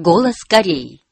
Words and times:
Голос 0.00 0.36
Кореи. 0.48 1.02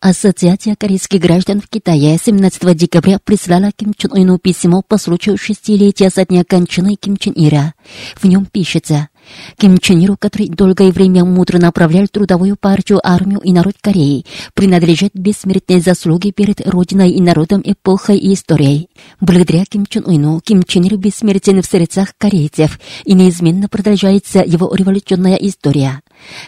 Ассоциация 0.00 0.76
корейских 0.76 1.20
граждан 1.20 1.60
в 1.60 1.68
Китае 1.68 2.16
17 2.22 2.76
декабря 2.76 3.18
прислала 3.18 3.72
Ким 3.72 3.94
Чен 3.94 4.12
Ыну 4.12 4.38
письмо 4.38 4.80
по 4.86 4.96
случаю 4.96 5.36
шестилетия 5.36 6.08
со 6.08 6.24
дня 6.24 6.44
кончины 6.44 6.94
Ким 6.94 7.16
Чен 7.16 7.32
Ира. 7.34 7.74
В 8.14 8.24
нем 8.26 8.46
пишется 8.46 9.08
Ким 9.56 9.78
Чен 9.78 10.00
Иру, 10.00 10.16
который 10.18 10.48
долгое 10.48 10.90
время 10.90 11.24
мудро 11.24 11.58
направлял 11.58 12.06
трудовую 12.08 12.56
партию, 12.56 13.00
армию 13.02 13.40
и 13.40 13.52
народ 13.52 13.74
Кореи, 13.80 14.24
принадлежат 14.54 15.12
бессмертные 15.14 15.80
заслуги 15.80 16.30
перед 16.30 16.66
Родиной 16.66 17.10
и 17.10 17.20
народом, 17.20 17.62
эпохой 17.64 18.18
и 18.18 18.34
историей. 18.34 18.88
Благодаря 19.20 19.64
Ким 19.64 19.86
Чен 19.86 20.04
Ыну 20.06 20.40
Ким 20.40 20.62
Чен 20.62 20.84
Ир 20.84 20.96
бессмертен 20.96 21.62
в 21.62 21.66
сердцах 21.66 22.12
корейцев, 22.18 22.78
и 23.04 23.14
неизменно 23.14 23.68
продолжается 23.68 24.40
его 24.40 24.74
революционная 24.74 25.36
история. 25.36 26.00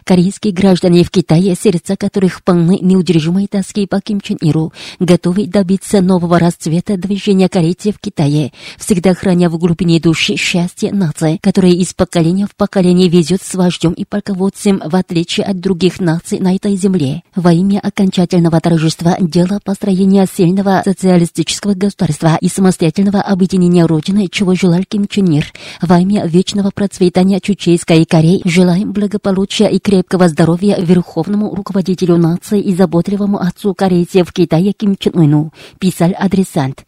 Корейские 0.04 0.52
граждане 0.52 1.04
в 1.04 1.10
Китае, 1.10 1.54
сердца 1.60 1.96
которых 1.96 2.44
полны 2.44 2.78
неудержимой 2.80 3.46
тоски 3.46 3.86
по 3.86 4.00
Ким 4.00 4.20
Чен 4.20 4.36
Иру, 4.40 4.72
готовы 5.00 5.46
добиться 5.46 6.00
нового 6.00 6.38
расцвета 6.38 6.96
движения 6.96 7.48
корейцев 7.48 7.96
в 7.96 8.00
Китае, 8.00 8.52
всегда 8.78 9.14
храня 9.14 9.48
в 9.50 9.58
глубине 9.58 10.00
души 10.00 10.36
счастье 10.36 10.92
нации, 10.92 11.38
которое 11.42 11.72
из 11.72 11.94
поколения 11.94 12.46
в 12.46 12.54
поколение 12.54 12.63
везет 13.08 13.42
с 13.42 13.54
вождем 13.54 13.92
и 13.92 14.04
полководцем, 14.04 14.82
в 14.84 14.94
отличие 14.96 15.46
от 15.46 15.60
других 15.60 16.00
наций 16.00 16.38
на 16.38 16.54
этой 16.54 16.76
земле. 16.76 17.22
Во 17.34 17.52
имя 17.52 17.80
окончательного 17.80 18.60
торжества 18.60 19.16
дела 19.20 19.60
построения 19.64 20.26
сильного 20.26 20.82
социалистического 20.84 21.74
государства 21.74 22.38
и 22.40 22.48
самостоятельного 22.48 23.20
объединения 23.20 23.86
Родины, 23.86 24.28
чего 24.30 24.54
желал 24.54 24.82
Ким 24.88 25.06
Чен 25.06 25.26
Ир, 25.26 25.52
во 25.80 26.00
имя 26.00 26.26
вечного 26.26 26.70
процветания 26.70 27.40
Чучейской 27.40 28.04
Кореи, 28.04 28.42
желаем 28.44 28.92
благополучия 28.92 29.68
и 29.68 29.78
крепкого 29.78 30.28
здоровья 30.28 30.76
верховному 30.78 31.54
руководителю 31.54 32.16
нации 32.16 32.60
и 32.60 32.74
заботливому 32.74 33.40
отцу 33.40 33.74
корейцев 33.74 34.32
Китае 34.32 34.72
Ким 34.72 34.96
Чен 34.96 35.18
Ыну, 35.18 35.52
писал 35.78 36.12
адресант. 36.18 36.84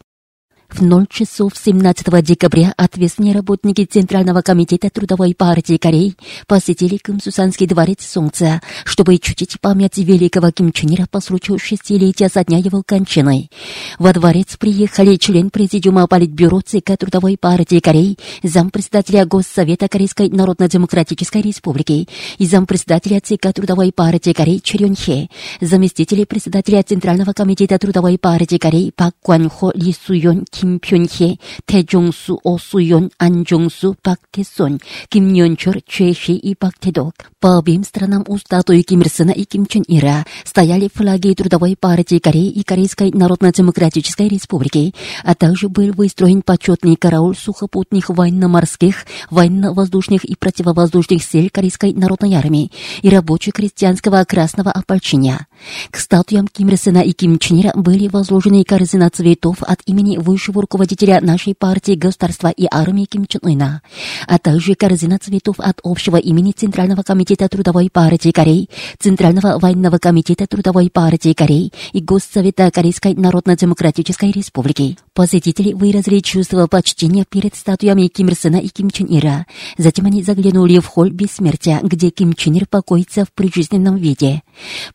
В 0.69 0.83
0 0.83 1.07
часов 1.09 1.53
17 1.55 2.23
декабря 2.23 2.73
ответственные 2.77 3.33
работники 3.33 3.85
Центрального 3.85 4.41
комитета 4.41 4.89
Трудовой 4.89 5.33
партии 5.33 5.77
Кореи 5.77 6.15
посетили 6.45 6.97
Кымсусанский 6.97 7.65
дворец 7.65 8.05
Солнца, 8.05 8.61
чтобы 8.83 9.17
чтить 9.17 9.59
память 9.61 9.97
великого 9.97 10.51
Ким 10.51 10.71
Чен 10.71 10.93
Ира 10.93 11.05
по 11.09 11.21
случаю 11.21 11.57
шестилетия 11.57 12.29
со 12.29 12.43
дня 12.43 12.57
его 12.57 12.83
кончины. 12.85 13.49
Во 13.97 14.13
дворец 14.13 14.57
приехали 14.57 15.15
член 15.15 15.49
президиума 15.49 16.05
Политбюро 16.05 16.61
ЦК 16.61 16.97
Трудовой 16.99 17.37
партии 17.37 17.79
Кореи, 17.79 18.17
зампредседателя 18.43 19.25
Госсовета 19.25 19.87
Корейской 19.87 20.29
Народно-Демократической 20.29 21.41
Республики 21.41 22.07
и 22.37 22.45
зампредседателя 22.45 23.21
ЦК 23.21 23.53
Трудовой 23.53 23.91
партии 23.93 24.33
Кореи 24.33 24.59
Чирён 24.59 24.95
Хе, 24.95 25.29
заместители 25.61 26.25
председателя 26.25 26.83
Центрального 26.83 27.31
комитета 27.33 27.79
Трудовой 27.79 28.19
партии 28.19 28.57
Кореи 28.57 28.91
Пак 28.95 29.15
Кван 29.23 29.49
Хо 29.49 29.71
Ли 29.73 29.95
Суён 30.05 30.45
김편희, 30.56 31.38
태종수, 31.66 32.38
오수연, 32.42 33.10
안종수, 33.18 33.94
박태선, 34.02 34.80
김연철, 35.10 35.82
최시 35.86 36.32
и 36.34 36.54
Бактедок. 36.58 37.14
По 37.40 37.58
обеим 37.58 37.84
сторонам 37.84 38.24
у 38.28 38.38
статуи 38.38 38.82
Ким 38.82 39.02
Ир 39.02 39.08
Сена 39.08 39.30
и 39.30 39.44
Ким 39.44 39.66
Чен 39.66 39.84
Ира 39.88 40.24
стояли 40.44 40.88
флаги 40.92 41.34
Трудовой 41.34 41.76
партии 41.76 42.18
Кореи 42.18 42.48
и 42.48 42.62
Корейской 42.62 43.10
Народно-Демократической 43.10 44.28
Республики, 44.28 44.94
а 45.24 45.34
также 45.34 45.68
был 45.68 45.92
выстроен 45.92 46.42
почетный 46.42 46.96
караул 46.96 47.34
сухопутных 47.34 48.08
военно-морских, 48.10 49.06
военно-воздушных 49.30 50.24
и 50.24 50.36
противовоздушных 50.36 51.22
сил 51.22 51.48
Корейской 51.52 51.92
Народной 51.92 52.34
Армии 52.34 52.70
и 53.02 53.08
рабоче-крестьянского 53.08 54.24
красного 54.24 54.70
ополчения. 54.70 55.45
К 55.91 55.97
статуям 55.97 56.47
Ким 56.47 56.69
Ир 56.69 56.77
Сена 56.77 56.99
и 56.99 57.11
Ким 57.11 57.39
Чен 57.39 57.61
Ира 57.61 57.71
были 57.75 58.07
возложены 58.07 58.63
корзина 58.63 59.09
цветов 59.09 59.57
от 59.61 59.81
имени 59.85 60.17
высшего 60.17 60.61
руководителя 60.61 61.19
нашей 61.21 61.55
партии 61.55 61.93
государства 61.93 62.49
и 62.49 62.67
армии 62.69 63.05
Ким 63.05 63.25
Чен 63.25 63.41
Ына, 63.43 63.81
а 64.27 64.37
также 64.39 64.75
корзина 64.75 65.19
цветов 65.19 65.59
от 65.59 65.79
общего 65.83 66.17
имени 66.17 66.51
Центрального 66.51 67.03
комитета 67.03 67.49
Трудовой 67.49 67.89
партии 67.89 68.31
Кореи, 68.31 68.69
Центрального 68.99 69.59
военного 69.59 69.97
комитета 69.97 70.47
Трудовой 70.47 70.89
партии 70.89 71.33
Кореи 71.33 71.71
и 71.93 71.99
Госсовета 72.01 72.69
Корейской 72.71 73.13
Народно-Демократической 73.13 74.31
Республики. 74.31 74.97
Посетители 75.13 75.73
выразили 75.73 76.19
чувство 76.19 76.67
почтения 76.67 77.25
перед 77.27 77.55
статуями 77.55 78.07
Ким 78.07 78.27
Ир 78.27 78.35
Сена 78.35 78.57
и 78.57 78.67
Ким 78.67 78.89
Чен 78.89 79.07
Ира. 79.09 79.45
Затем 79.77 80.05
они 80.05 80.23
заглянули 80.23 80.79
в 80.79 80.85
холл 80.85 81.09
бессмертия, 81.09 81.79
где 81.81 82.09
Ким 82.09 82.33
Чен 82.33 82.53
Ир 82.53 82.67
покоится 82.67 83.25
в 83.25 83.31
прижизненном 83.31 83.95
виде. 83.95 84.43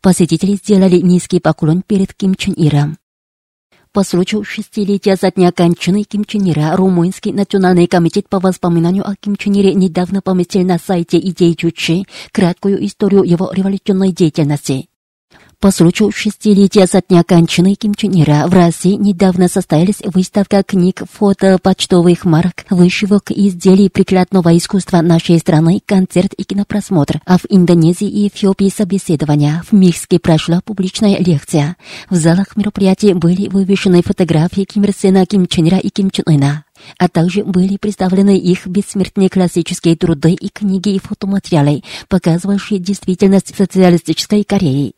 Посетители 0.01 0.52
сделали 0.55 0.97
низкий 0.97 1.39
поклон 1.39 1.81
перед 1.81 2.13
Ким 2.13 2.35
Чен 2.35 2.53
Иром. 2.53 2.97
По 3.93 4.03
случаю 4.03 4.43
шестилетия 4.43 5.15
со 5.15 5.31
дня 5.31 5.51
кончины 5.51 6.03
Ким 6.03 6.25
Чен 6.25 6.49
Ира, 6.49 6.75
Румынский 6.75 7.31
национальный 7.31 7.85
комитет 7.85 8.27
по 8.27 8.39
воспоминанию 8.39 9.07
о 9.07 9.15
Ким 9.15 9.35
Чен 9.35 9.53
Ире 9.53 9.75
недавно 9.75 10.23
поместил 10.23 10.65
на 10.65 10.79
сайте 10.79 11.19
идеи 11.19 11.53
Чучи 11.53 12.05
краткую 12.31 12.83
историю 12.83 13.21
его 13.21 13.51
революционной 13.53 14.11
деятельности. 14.11 14.89
По 15.63 15.71
случаю 15.71 16.11
шестилетия 16.11 16.85
со 16.87 17.01
дня 17.01 17.23
кончины 17.23 17.75
Ким 17.75 17.95
Чен 17.95 18.21
Ира 18.21 18.47
в 18.47 18.53
России 18.53 18.95
недавно 18.95 19.47
состоялась 19.47 20.01
выставка 20.03 20.61
книг, 20.61 21.03
фото, 21.09 21.57
почтовых 21.57 22.25
марок, 22.25 22.65
вышивок 22.69 23.31
и 23.31 23.47
изделий 23.47 23.89
прикладного 23.89 24.57
искусства 24.57 24.99
нашей 24.99 25.39
страны, 25.39 25.81
концерт 25.85 26.33
и 26.33 26.43
кинопросмотр, 26.43 27.21
а 27.25 27.37
в 27.37 27.45
Индонезии 27.47 28.09
и 28.09 28.27
Эфиопии 28.27 28.67
собеседования. 28.67 29.63
В 29.65 29.71
Михске 29.71 30.19
прошла 30.19 30.59
публичная 30.59 31.17
лекция. 31.19 31.77
В 32.09 32.15
залах 32.15 32.57
мероприятий 32.57 33.13
были 33.13 33.47
вывешены 33.47 34.03
фотографии 34.03 34.65
Ким 34.65 34.83
Ир 34.83 34.91
Сена, 34.93 35.25
Ким 35.25 35.47
Чен 35.47 35.69
Ира 35.69 35.77
и 35.77 35.87
Ким 35.87 36.11
Чен 36.11 36.25
Ына 36.27 36.65
а 36.99 37.07
также 37.07 37.45
были 37.45 37.77
представлены 37.77 38.37
их 38.37 38.67
бессмертные 38.67 39.29
классические 39.29 39.95
труды 39.95 40.33
и 40.33 40.49
книги 40.49 40.89
и 40.89 40.99
фотоматериалы, 40.99 41.81
показывающие 42.09 42.79
действительность 42.79 43.55
социалистической 43.55 44.43
Кореи. 44.43 44.95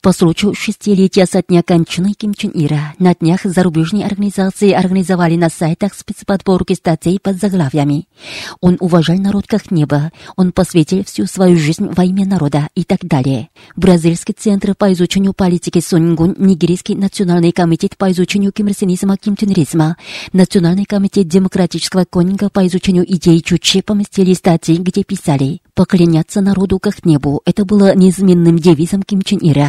По 0.00 0.12
случаю 0.12 0.54
шестилетия 0.54 1.26
со 1.26 1.42
дня 1.42 1.62
кончины 1.62 2.12
Ким 2.12 2.34
Чен 2.34 2.50
Ира 2.54 2.94
на 2.98 3.14
днях 3.14 3.40
зарубежные 3.44 4.04
организации 4.04 4.72
организовали 4.72 5.36
на 5.36 5.48
сайтах 5.48 5.94
спецподборки 5.94 6.74
статей 6.74 7.18
под 7.20 7.38
заглавиями. 7.38 8.06
Он 8.60 8.76
уважал 8.80 9.16
народ 9.16 9.46
как 9.46 9.70
небо, 9.70 10.12
он 10.36 10.52
посвятил 10.52 11.04
всю 11.04 11.26
свою 11.26 11.58
жизнь 11.58 11.88
во 11.90 12.04
имя 12.04 12.26
народа 12.26 12.68
и 12.74 12.84
так 12.84 13.00
далее. 13.02 13.48
Бразильский 13.76 14.34
центр 14.38 14.74
по 14.74 14.92
изучению 14.92 15.32
политики 15.32 15.80
Сунгун, 15.80 16.34
Нигерийский 16.38 16.94
национальный 16.94 17.52
комитет 17.52 17.96
по 17.96 18.10
изучению 18.12 18.52
кимрсинизма 18.52 19.16
Кимченризма, 19.16 19.96
Национальный 20.32 20.84
комитет 20.84 21.28
демократического 21.28 22.04
конинга 22.04 22.50
по 22.50 22.66
изучению 22.66 23.10
идей 23.10 23.40
Чучи 23.40 23.80
поместили 23.80 24.34
статьи, 24.34 24.76
где 24.76 25.02
писали 25.04 25.60
«Поклоняться 25.74 26.40
народу 26.40 26.78
как 26.78 27.04
небу»— 27.04 27.40
это 27.44 27.64
было 27.64 27.94
неизменным 27.94 28.58
девизом 28.58 29.02
Ким 29.02 29.22
Чен 29.22 29.38
Ира. 29.42 29.63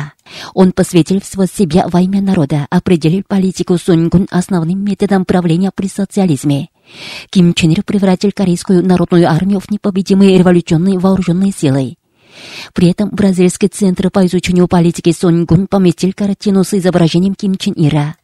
Он 0.53 0.71
посвятил 0.71 1.21
всего 1.21 1.45
себя 1.45 1.87
во 1.87 2.01
имя 2.01 2.21
народа, 2.21 2.67
определил 2.69 3.23
политику 3.27 3.77
Сунгун 3.77 4.27
основным 4.31 4.83
методом 4.83 5.25
правления 5.25 5.71
при 5.73 5.87
социализме. 5.87 6.69
Ким 7.29 7.53
Чен 7.53 7.71
Ир 7.71 7.83
превратил 7.83 8.31
Корейскую 8.33 8.85
народную 8.85 9.29
армию 9.29 9.59
в 9.59 9.69
непобедимые 9.71 10.37
революционные 10.37 10.99
вооруженные 10.99 11.51
силы. 11.51 11.95
При 12.73 12.89
этом 12.89 13.09
Бразильский 13.09 13.69
центр 13.69 14.09
по 14.09 14.25
изучению 14.25 14.67
политики 14.67 15.11
Сунгун 15.11 15.67
поместил 15.67 16.13
картину 16.13 16.63
с 16.63 16.73
изображением 16.73 17.35
Ким 17.35 17.55
Чен 17.55 17.73
Ира. 17.77 18.15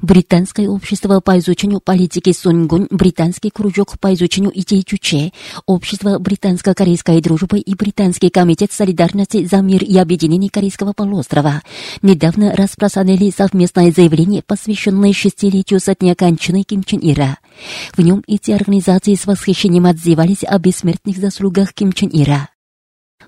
Британское 0.00 0.68
общество 0.68 1.20
по 1.20 1.38
изучению 1.38 1.80
политики 1.80 2.32
Сунгун, 2.32 2.86
Британский 2.90 3.50
кружок 3.50 3.98
по 3.98 4.12
изучению 4.12 4.52
идей 4.54 4.82
Чуче, 4.82 5.32
Общество 5.64 6.18
британско-корейской 6.18 7.20
дружбы 7.22 7.58
и 7.58 7.74
Британский 7.74 8.28
комитет 8.28 8.72
солидарности 8.72 9.44
за 9.46 9.58
мир 9.58 9.82
и 9.82 9.96
объединение 9.96 10.50
Корейского 10.50 10.92
полуострова 10.92 11.62
недавно 12.02 12.54
распространили 12.54 13.30
совместное 13.30 13.90
заявление, 13.90 14.42
посвященное 14.42 15.12
шестилетию 15.12 15.80
со 15.80 15.94
дня 15.94 16.14
кончины 16.14 16.62
Ким 16.62 16.84
Чен 16.84 17.00
Ира. 17.02 17.38
В 17.96 18.00
нем 18.00 18.22
эти 18.26 18.50
организации 18.50 19.14
с 19.14 19.26
восхищением 19.26 19.86
отзывались 19.86 20.44
о 20.44 20.58
бессмертных 20.58 21.16
заслугах 21.16 21.72
Ким 21.72 21.92
Чен 21.92 22.10
Ира. 22.12 22.50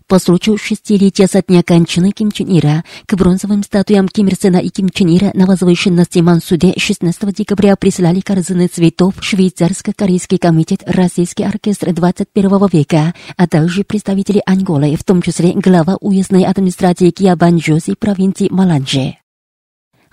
По 0.08 0.18
случаю 0.18 0.56
шестилетия 0.56 1.26
со 1.26 1.42
дня 1.42 1.62
кончины 1.62 2.12
Ким 2.12 2.32
Чен 2.32 2.48
Ира 2.48 2.82
к 3.04 3.14
бронзовым 3.14 3.62
статуям 3.62 4.08
Ким 4.08 4.28
Ир 4.28 4.36
Сена 4.40 4.56
и 4.56 4.70
Ким 4.70 4.88
Чен 4.88 5.14
Ира 5.14 5.32
на 5.34 5.44
возвышенности 5.44 6.20
Мансуде 6.20 6.72
16 6.78 7.34
декабря 7.34 7.76
прислали 7.76 8.20
корзины 8.20 8.68
цветов 8.68 9.16
Швейцарско-корейский 9.20 10.38
комитет 10.38 10.82
Российский 10.86 11.44
оркестр 11.44 11.92
21 11.92 12.68
века, 12.72 13.12
а 13.36 13.46
также 13.46 13.84
представители 13.84 14.40
Анголы, 14.46 14.96
в 14.96 15.04
том 15.04 15.20
числе 15.20 15.52
глава 15.52 15.98
уездной 16.00 16.44
администрации 16.44 17.10
Киабанджоси 17.10 17.94
провинции 17.94 18.48
Маланже. 18.50 19.18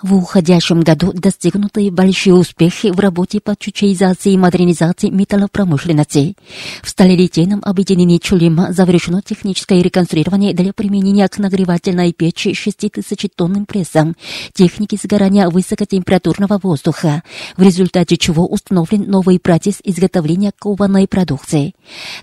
В 0.05 0.13
уходящем 0.13 0.81
году 0.81 1.11
достигнуты 1.13 1.89
большие 1.89 2.35
успехи 2.35 2.91
в 2.91 2.99
работе 2.99 3.39
по 3.41 3.55
чучеизации 3.55 4.33
и 4.33 4.37
модернизации 4.37 5.09
металлопромышленности. 5.09 6.35
В 6.83 6.89
сталелитейном 6.89 7.61
объединении 7.63 8.19
Чулима 8.19 8.71
завершено 8.71 9.23
техническое 9.23 9.81
реконструирование 9.81 10.53
для 10.53 10.73
применения 10.73 11.27
к 11.27 11.39
нагревательной 11.39 12.13
печи 12.13 12.51
6000-тонным 12.51 13.65
прессом 13.65 14.15
техники 14.53 14.95
сгорания 15.01 15.49
высокотемпературного 15.49 16.59
воздуха, 16.61 17.23
в 17.57 17.63
результате 17.63 18.17
чего 18.17 18.45
установлен 18.45 19.09
новый 19.09 19.39
процесс 19.39 19.79
изготовления 19.83 20.51
кованой 20.59 21.07
продукции. 21.07 21.73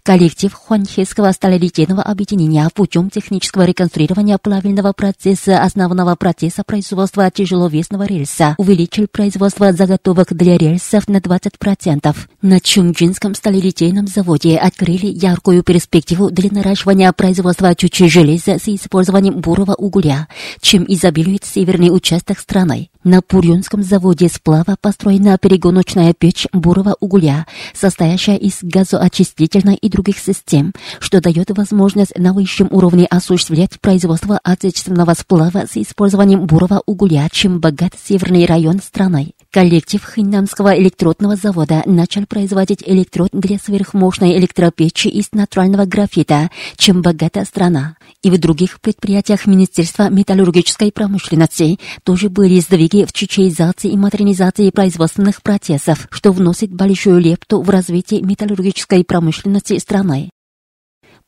Коллектив 0.05 0.55
Хуанхесского 0.55 1.33
сталелитейного 1.33 2.05
объединения 2.05 2.69
путем 2.73 3.11
технического 3.11 3.65
реконструирования 3.65 4.39
плавильного 4.39 4.93
процесса 4.93 5.61
основного 5.61 6.15
процесса 6.15 6.63
производства 6.63 7.29
тяжело 7.29 7.72
весного 7.73 8.05
рельса 8.05 8.55
увеличил 8.59 9.09
производство 9.09 9.73
заготовок 9.73 10.33
для 10.33 10.57
рельсов 10.57 11.09
на 11.09 11.17
20%. 11.17 12.17
На 12.43 12.61
Чунджинском 12.61 13.35
сталелитейном 13.35 14.07
заводе 14.07 14.57
открыли 14.57 15.07
яркую 15.07 15.65
перспективу 15.65 16.31
для 16.31 16.51
наращивания 16.51 17.13
производства 17.13 17.75
чучи 17.75 18.07
железа 18.07 18.59
с 18.59 18.69
использованием 18.69 19.41
бурого 19.41 19.75
угля, 19.75 20.29
чем 20.61 20.85
изобилует 20.87 21.45
северный 21.45 21.89
участок 21.89 22.39
страны. 22.39 22.92
На 23.05 23.21
Пурюнском 23.21 23.83
заводе 23.83 24.29
сплава 24.29 24.77
построена 24.81 25.37
перегоночная 25.37 26.15
печь 26.15 26.47
бурого 26.53 26.97
угля, 27.01 27.47
состоящая 27.75 28.37
из 28.37 28.59
газоочистительной 28.63 29.75
и 29.75 29.89
других 29.89 30.19
систем, 30.19 30.73
что 31.01 31.21
дает 31.21 31.51
возможность 31.51 32.17
на 32.17 32.33
высшем 32.33 32.69
уровне 32.71 33.07
осуществлять 33.07 33.81
производство 33.81 34.39
отечественного 34.45 35.15
сплава 35.15 35.67
с 35.67 35.77
использованием 35.77 36.47
бурого 36.47 36.81
угля, 36.87 37.29
чем 37.33 37.59
богат 37.59 37.95
северный 38.01 38.47
район 38.47 38.81
страны. 38.81 39.33
Коллектив 39.53 40.03
Хиннамского 40.03 40.79
электродного 40.79 41.37
завода 41.37 41.83
начал 41.85 42.25
производить 42.25 42.83
электрод 42.87 43.29
для 43.33 43.59
сверхмощной 43.59 44.39
электропечи 44.39 45.09
из 45.09 45.31
натурального 45.33 45.85
графита, 45.85 46.51
чем 46.77 47.03
богата 47.03 47.45
страна. 47.45 47.97
И 48.23 48.31
в 48.31 48.39
других 48.39 48.81
предприятиях 48.81 49.47
Министерства 49.47 50.09
металлургической 50.09 50.91
промышленности 50.91 51.79
тоже 52.03 52.31
были 52.31 52.61
сдвиги 52.61 53.05
в 53.05 53.13
чучеизации 53.13 53.91
и 53.91 53.99
модернизации 53.99 54.71
производственных 54.71 55.43
процессов, 55.43 56.09
что 56.11 56.33
вносит 56.33 56.73
большую 56.73 57.21
лепту 57.21 57.61
в 57.61 57.69
развитие 57.69 58.23
металлургической 58.23 59.05
промышленности 59.05 59.77
страны. 59.79 60.31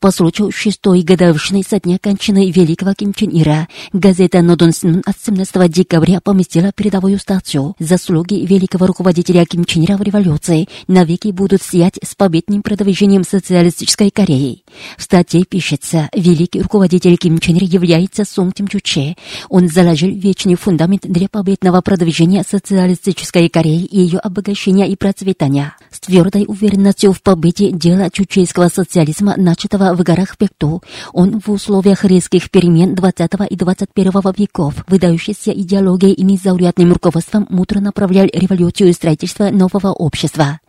По 0.00 0.10
случаю 0.10 0.50
шестой 0.50 1.02
годовщины 1.02 1.62
со 1.68 1.80
дня 1.80 1.98
кончины 1.98 2.50
великого 2.50 2.92
Ким 2.94 3.14
Чен 3.14 3.30
Ира, 3.32 3.68
газета 3.92 4.42
«Нодон 4.42 4.72
Син» 4.72 5.02
от 5.06 5.16
17 5.18 5.70
декабря 5.70 6.20
поместила 6.20 6.72
передовую 6.72 7.18
статью 7.18 7.74
«Заслуги 7.78 8.44
великого 8.44 8.86
руководителя 8.86 9.46
Ким 9.46 9.64
Чен 9.64 9.84
Ира 9.84 9.96
в 9.96 10.02
революции 10.02 10.68
навеки 10.88 11.28
будут 11.28 11.62
сиять 11.62 11.98
с 12.02 12.14
победным 12.14 12.62
продвижением 12.62 13.24
социалистической 13.24 14.10
Кореи». 14.10 14.64
В 14.98 15.02
статье 15.02 15.44
пишется 15.44 16.10
«Великий 16.14 16.60
руководитель 16.60 17.16
Ким 17.16 17.38
Чен 17.38 17.56
Ир 17.56 17.64
является 17.64 18.24
Сон 18.24 18.52
Тим 18.52 18.68
Чуче. 18.68 19.16
Он 19.48 19.68
заложил 19.68 20.10
вечный 20.10 20.56
фундамент 20.56 21.02
для 21.06 21.28
победного 21.28 21.80
продвижения 21.80 22.44
социалистической 22.46 23.48
Кореи 23.48 23.84
и 23.84 24.00
ее 24.00 24.18
обогащения 24.18 24.88
и 24.88 24.96
процветания. 24.96 25.76
С 25.90 26.00
твердой 26.00 26.44
уверенностью 26.46 27.12
в 27.12 27.22
победе 27.22 27.70
дела 27.70 28.10
чучейского 28.10 28.68
социализма, 28.68 29.34
начатого 29.36 29.83
в 29.92 30.02
горах 30.02 30.38
Пекту, 30.38 30.82
он 31.12 31.40
в 31.40 31.50
условиях 31.50 32.04
резких 32.04 32.50
перемен 32.50 32.94
20 32.94 33.30
и 33.50 33.56
21 33.56 34.12
веков, 34.36 34.74
выдающейся 34.86 35.50
идеологией 35.52 36.14
и 36.14 36.22
незаурядным 36.22 36.92
руководством, 36.92 37.46
мудро 37.50 37.80
направлял 37.80 38.26
революцию 38.32 38.88
и 38.88 38.92
строительство 38.92 39.50
нового 39.50 39.92
общества. 39.92 40.60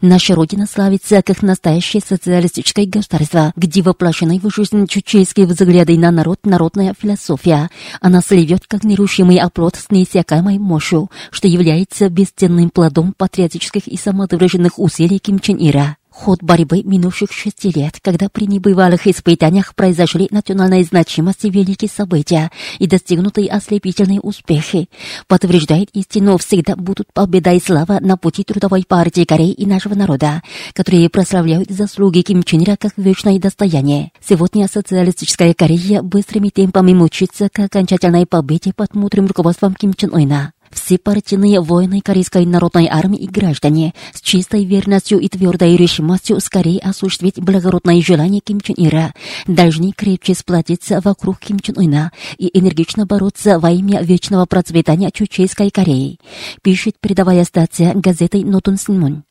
Наша 0.00 0.34
Родина 0.34 0.66
славится 0.66 1.22
как 1.22 1.42
настоящее 1.42 2.02
социалистическое 2.06 2.86
государство, 2.86 3.52
где 3.56 3.82
воплощены 3.82 4.38
в 4.40 4.50
жизнь 4.54 4.86
чучейские 4.86 5.46
взгляды 5.46 5.98
на 5.98 6.10
народ, 6.10 6.40
народная 6.44 6.94
философия. 6.98 7.70
Она 8.00 8.20
сливет 8.20 8.66
как 8.66 8.84
нерушимый 8.84 9.38
оплот 9.38 9.76
с 9.76 9.90
неиссякаемой 9.90 10.58
мощью, 10.58 11.10
что 11.30 11.48
является 11.48 12.08
бесценным 12.08 12.70
плодом 12.70 13.14
патриотических 13.16 13.88
и 13.88 13.96
самовыраженных 13.96 14.78
усилий 14.78 15.18
Ким 15.18 15.38
Чен 15.38 15.56
Ира. 15.58 15.96
Ход 16.20 16.42
борьбы 16.42 16.82
минувших 16.82 17.30
шести 17.30 17.70
лет, 17.70 18.00
когда 18.02 18.28
при 18.28 18.46
небывалых 18.46 19.06
испытаниях 19.06 19.76
произошли 19.76 20.26
национальной 20.32 20.82
значимости 20.82 21.46
великие 21.46 21.88
события 21.88 22.50
и 22.80 22.88
достигнутые 22.88 23.48
ослепительные 23.48 24.18
успехи, 24.20 24.88
подтверждает 25.28 25.90
истину 25.92 26.36
всегда 26.36 26.74
будут 26.74 27.12
победа 27.12 27.52
и 27.52 27.60
слава 27.60 28.00
на 28.00 28.16
пути 28.16 28.42
трудовой 28.42 28.84
партии 28.84 29.24
Кореи 29.24 29.52
и 29.52 29.64
нашего 29.64 29.94
народа, 29.94 30.42
которые 30.72 31.08
прославляют 31.08 31.70
заслуги 31.70 32.22
Ким 32.22 32.42
Чен 32.42 32.64
Ира 32.64 32.76
как 32.76 32.94
вечное 32.96 33.38
достояние. 33.38 34.10
Сегодня 34.20 34.66
социалистическая 34.66 35.54
Корея 35.54 36.02
быстрыми 36.02 36.48
темпами 36.48 36.94
мучится 36.94 37.48
к 37.48 37.60
окончательной 37.60 38.26
победе 38.26 38.72
под 38.72 38.96
мудрым 38.96 39.28
руководством 39.28 39.72
Ким 39.76 39.94
Чен 39.94 40.12
Ына. 40.12 40.52
Все 40.70 40.98
партийные 40.98 41.60
воины 41.60 42.00
Корейской 42.00 42.44
народной 42.46 42.88
армии 42.90 43.18
и 43.18 43.26
граждане 43.26 43.94
с 44.12 44.20
чистой 44.20 44.64
верностью 44.64 45.18
и 45.18 45.28
твердой 45.28 45.76
решимостью 45.76 46.40
скорее 46.40 46.80
осуществить 46.80 47.40
благородное 47.40 48.00
желание 48.02 48.40
Ким 48.40 48.60
Чен 48.60 48.74
Ира 48.78 49.12
должны 49.46 49.92
крепче 49.92 50.34
сплотиться 50.34 51.00
вокруг 51.02 51.38
Ким 51.38 51.60
Чен 51.60 51.78
Ына 51.78 52.12
и 52.36 52.50
энергично 52.58 53.06
бороться 53.06 53.58
во 53.58 53.70
имя 53.70 54.02
вечного 54.02 54.46
процветания 54.46 55.10
Чучейской 55.10 55.70
Кореи, 55.70 56.18
пишет 56.62 56.94
передовая 57.00 57.44
статья 57.44 57.92
газеты 57.94 58.44
Нотун 58.44 58.76
Синмун. 58.78 59.24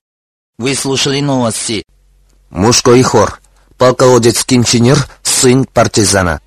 Вы 0.57 0.73
слушали 0.73 1.19
новости. 1.19 1.83
Мужской 2.49 3.03
хор. 3.03 3.39
Полководец 3.77 4.43
Ким 4.43 4.63
Чен 4.63 4.85
Ир, 4.85 5.07
сын 5.21 5.65
партизана. 5.65 6.41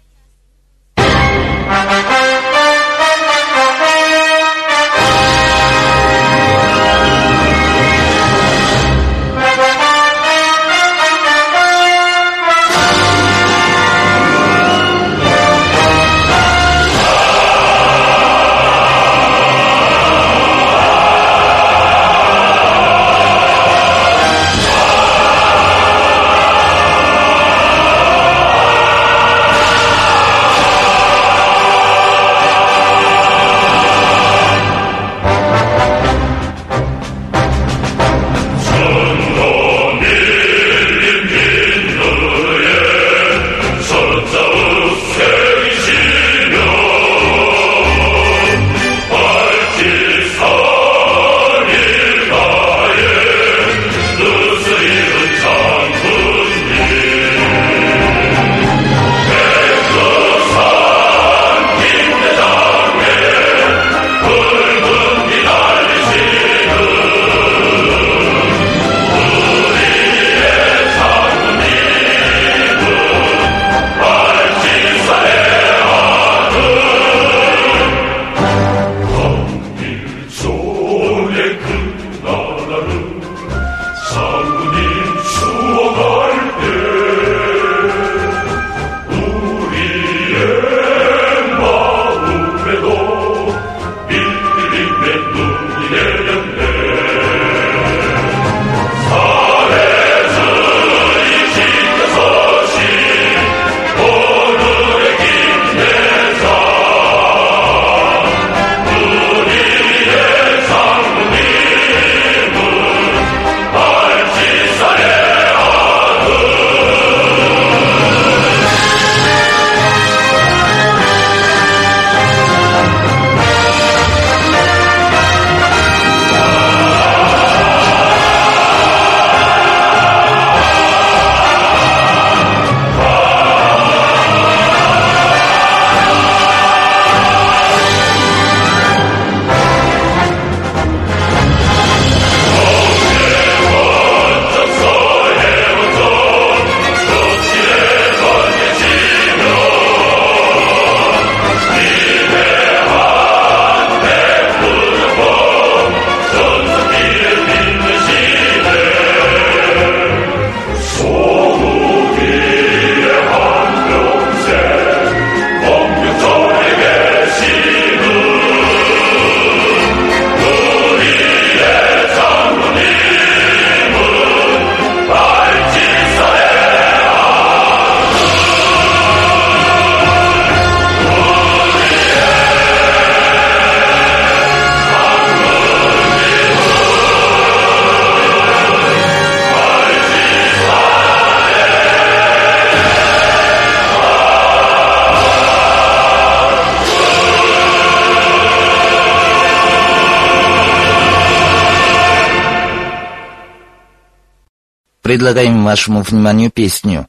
Предлагаем 205.11 205.65
вашему 205.65 206.03
вниманию 206.03 206.53
песню 206.53 207.09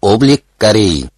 «Облик 0.00 0.44
Кореи». 0.56 1.10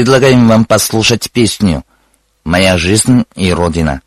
Предлагаем 0.00 0.48
вам 0.48 0.64
послушать 0.64 1.30
песню 1.30 1.84
«Моя 2.42 2.78
жизнь 2.78 3.26
и 3.36 3.52
Родина». 3.52 4.00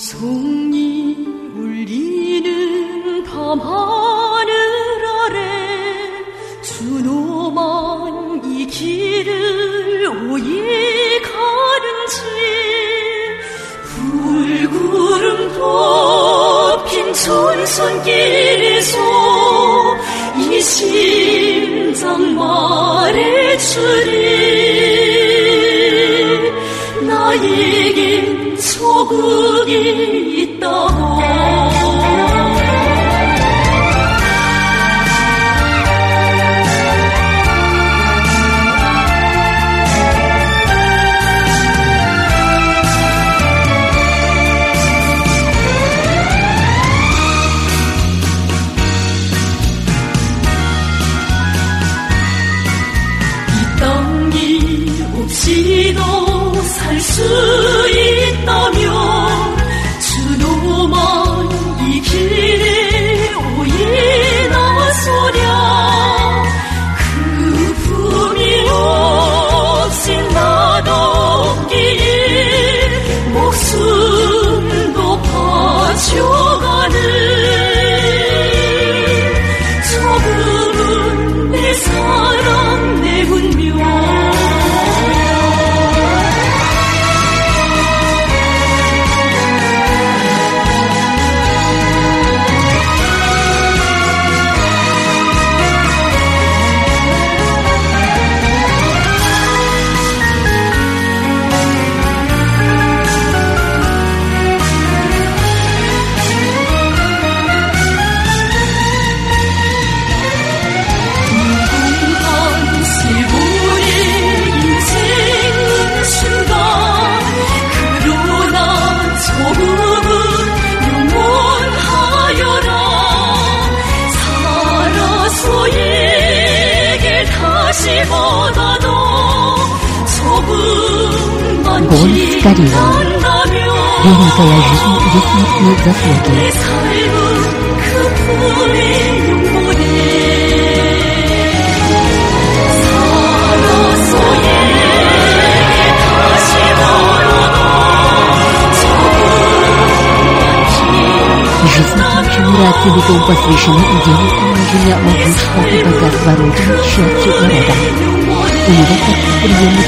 송이 0.00 1.14
울리는 1.54 3.22
밤하늘 3.24 4.50
아래 5.04 5.44
준호만 6.62 8.42
이 8.46 8.66
길을 8.66 10.06
오예 10.08 11.20
가는지 11.20 12.16
불구름 13.94 15.52
덮인 15.52 17.12
천선길에서 17.12 18.96
이 20.38 20.62
심장 20.62 22.34
말해주리 22.34 23.50
나에게 27.02 28.49
소극이 28.60 30.19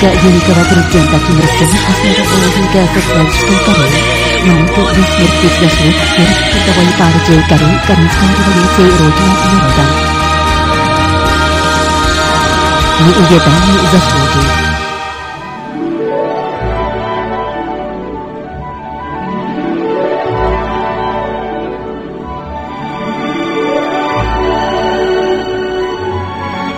преемника 0.02 0.26
великого 0.26 0.64
президента 0.64 1.18
Ким 1.26 1.38
Ир 1.38 1.46
Сена, 1.46 1.78
основоположника 1.88 2.78
социалистической 2.92 3.58
Кореи, 3.66 4.02
много 4.42 4.82
бессмертных 4.94 5.52
заслуг 5.60 5.94
перед 6.16 6.36
трудовой 6.50 6.90
партией 6.98 7.42
Кореи, 7.48 7.80
Корейской 7.86 8.30
революцией 8.34 8.90
Родины 8.98 9.34
и 9.44 9.52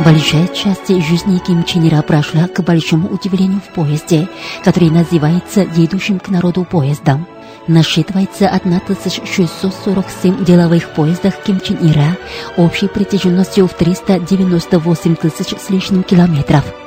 Большая 0.04 0.48
часть 0.48 0.88
жизни 0.88 1.38
Ким 1.38 1.64
Чен 1.64 1.88
Ира 1.88 2.02
прошла, 2.02 2.46
к 2.46 2.62
большому 2.62 3.08
удивлению, 3.08 3.60
в 3.60 3.72
поезде, 3.72 4.28
который 4.62 4.90
называется 4.90 5.66
«Едущим 5.74 6.18
к 6.18 6.28
народу 6.28 6.64
поездом». 6.64 7.26
Насчитывается 7.68 8.48
1647 8.48 10.44
деловых 10.44 10.90
поездах 10.90 11.42
Ким 11.42 11.58
Чен 11.58 11.78
Ира 11.80 12.18
общей 12.58 12.88
протяженностью 12.88 13.66
в 13.66 13.72
398 13.72 15.16
тысяч 15.16 15.56
с 15.58 15.70
лишним 15.70 16.02
километров. 16.02 16.83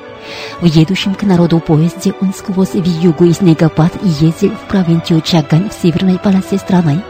В 0.61 0.65
едущем 0.65 1.13
к 1.13 1.23
народу 1.23 1.59
поезде 1.59 2.13
он 2.21 2.33
сквозь 2.33 2.73
вьюгу 2.73 3.25
и 3.25 3.33
снегопад 3.33 3.93
ездил 4.03 4.51
в 4.51 4.67
провинцию 4.67 5.21
Чагань 5.21 5.69
в 5.69 5.81
северной 5.81 6.17
полосе 6.17 6.57
страны. 6.57 7.01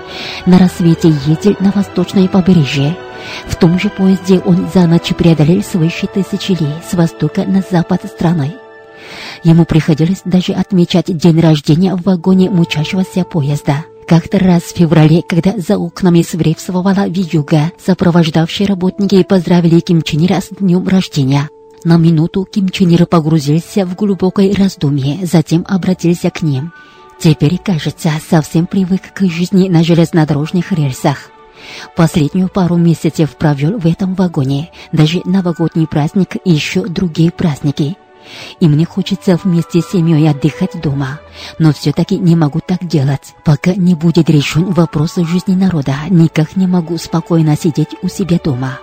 На 0.46 0.58
рассвете 0.58 1.10
ездил 1.26 1.56
на 1.60 1.72
восточное 1.72 2.28
побережье. 2.28 2.98
В 3.48 3.56
том 3.56 3.80
же 3.80 3.90
поезде 3.90 4.40
он 4.40 4.68
за 4.74 4.88
ночь 4.88 5.14
преодолел 5.16 5.64
свыше 5.64 6.08
тысячи 6.08 6.52
ли 6.52 6.68
с 6.90 6.94
востока 6.94 7.44
на 7.44 7.64
запад 7.70 8.06
страны. 8.06 8.56
Ему 9.44 9.66
приходилось 9.66 10.22
даже 10.26 10.54
отмечать 10.54 11.16
день 11.16 11.40
рождения 11.40 11.96
в 11.96 12.04
вагоне 12.04 12.50
мучащегося 12.50 13.24
поезда. 13.24 13.86
Как-то 14.08 14.40
раз 14.40 14.64
в 14.64 14.78
феврале, 14.78 15.22
когда 15.22 15.54
за 15.58 15.78
окнами 15.78 16.22
свирепствовала 16.22 17.08
вьюга, 17.08 17.72
сопровождавшие 17.84 18.68
работники 18.68 19.22
поздравили 19.24 19.82
Ким 19.82 20.02
Чен 20.02 20.26
Ира 20.26 20.40
с 20.40 20.48
днем 20.50 20.88
рождения. 20.88 21.50
На 21.84 21.98
минуту 21.98 22.44
Ким 22.44 22.70
Чен 22.70 22.90
Ир 22.90 23.06
погрузился 23.06 23.86
в 23.86 23.96
глубокое 23.96 24.54
раздумье, 24.54 25.26
затем 25.26 25.64
обратился 25.68 26.30
к 26.32 26.42
ним. 26.42 26.74
Теперь, 27.20 27.58
кажется, 27.58 28.12
совсем 28.30 28.68
привык 28.68 29.14
к 29.14 29.22
жизни 29.28 29.70
на 29.70 29.84
железнодорожных 29.84 30.72
рельсах. 30.72 31.30
Последнюю 31.96 32.50
пару 32.50 32.78
месяцев 32.78 33.36
провел 33.36 33.80
в 33.80 33.86
этом 33.86 34.16
вагоне, 34.16 34.72
даже 34.92 35.22
новогодний 35.26 35.88
праздник 35.88 36.38
и 36.44 36.52
еще 36.52 36.86
другие 36.86 37.32
праздники. 37.32 37.98
И 38.60 38.68
мне 38.68 38.86
хочется 38.86 39.40
вместе 39.42 39.82
с 39.82 39.92
семьей 39.92 40.30
отдыхать 40.30 40.80
дома. 40.82 41.20
Но 41.60 41.74
все-таки 41.74 42.18
не 42.18 42.36
могу 42.36 42.60
так 42.60 42.86
делать. 42.86 43.34
Пока 43.46 43.74
не 43.74 43.96
будет 43.96 44.30
решен 44.30 44.66
вопрос 44.66 45.16
жизни 45.16 45.56
народа, 45.56 45.96
никак 46.10 46.56
не 46.56 46.68
могу 46.68 46.98
спокойно 46.98 47.56
сидеть 47.56 47.96
у 48.02 48.10
себя 48.10 48.40
дома. 48.44 48.80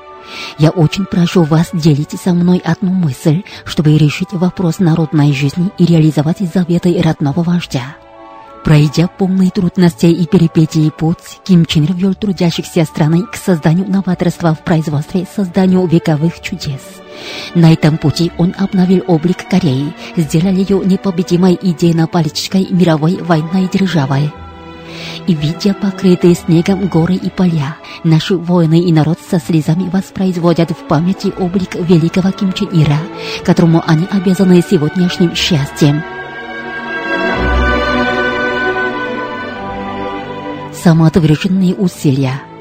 Я 0.59 0.71
очень 0.71 1.05
прошу 1.05 1.43
вас 1.43 1.71
делить 1.73 2.19
со 2.21 2.33
мной 2.33 2.59
одну 2.65 2.91
мысль, 2.91 3.43
чтобы 3.65 3.97
решить 3.97 4.33
вопрос 4.33 4.79
народной 4.79 5.33
жизни 5.33 5.71
и 5.79 5.87
реализовать 5.87 6.41
заветы 6.41 7.01
родного 7.03 7.43
вождя. 7.43 7.97
Пройдя 8.65 9.09
полные 9.09 9.51
трудностей 9.51 10.11
и 10.11 10.27
перипетий 10.27 10.91
путь, 10.91 11.41
Ким 11.45 11.67
Чен 11.67 11.85
Ир 11.85 12.15
трудящихся 12.15 12.85
страны 12.85 13.25
к 13.31 13.37
созданию 13.37 13.87
новаторства 13.87 14.55
в 14.55 14.65
производстве, 14.65 15.27
созданию 15.37 15.87
вековых 15.87 16.41
чудес. 16.41 16.81
На 17.55 17.75
этом 17.75 17.99
пути 17.99 18.33
он 18.39 18.55
обновил 18.59 19.05
облик 19.07 19.49
Кореи, 19.51 19.93
сделал 20.17 20.55
ее 20.55 20.81
непобедимой 20.83 21.59
идейно-политической 21.61 22.67
мировой 22.71 23.19
военной 23.19 23.69
державой. 23.71 24.33
И 25.27 25.35
видя 25.35 25.75
покрытые 25.75 26.35
снегом 26.35 26.89
горы 26.89 27.15
и 27.15 27.31
поля, 27.31 27.77
наши 28.03 28.37
воины 28.37 28.81
и 28.81 28.93
народ 28.93 29.19
со 29.21 29.39
слезами 29.39 29.89
воспроизводят 29.89 30.71
в 30.71 30.87
памяти 30.89 31.33
облик 31.39 31.75
великого 31.75 32.31
Ким 32.31 32.53
Чен 32.53 32.69
Ира, 32.73 32.99
которому 33.45 33.83
они 33.87 34.07
обязаны 34.11 34.63
сегодняшним 34.63 35.35
счастьем. 35.35 36.03
самоотверженные 40.85 41.75
усилия. 41.75 42.54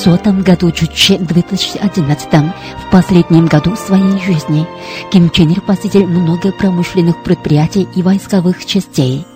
В 0.00 0.02
сотом 0.02 0.40
году 0.40 0.70
Чуче 0.70 1.18
2011 1.18 2.32
в 2.32 2.90
последнем 2.90 3.44
году 3.44 3.76
своей 3.76 4.18
жизни 4.18 4.66
Ким 5.12 5.28
Чен 5.28 5.50
Ир 5.50 5.60
посетил 5.60 6.06
много 6.06 6.52
промышленных 6.52 7.22
предприятий 7.22 7.86
и 7.94 8.02
войсковых 8.02 8.64
частей. 8.64 9.26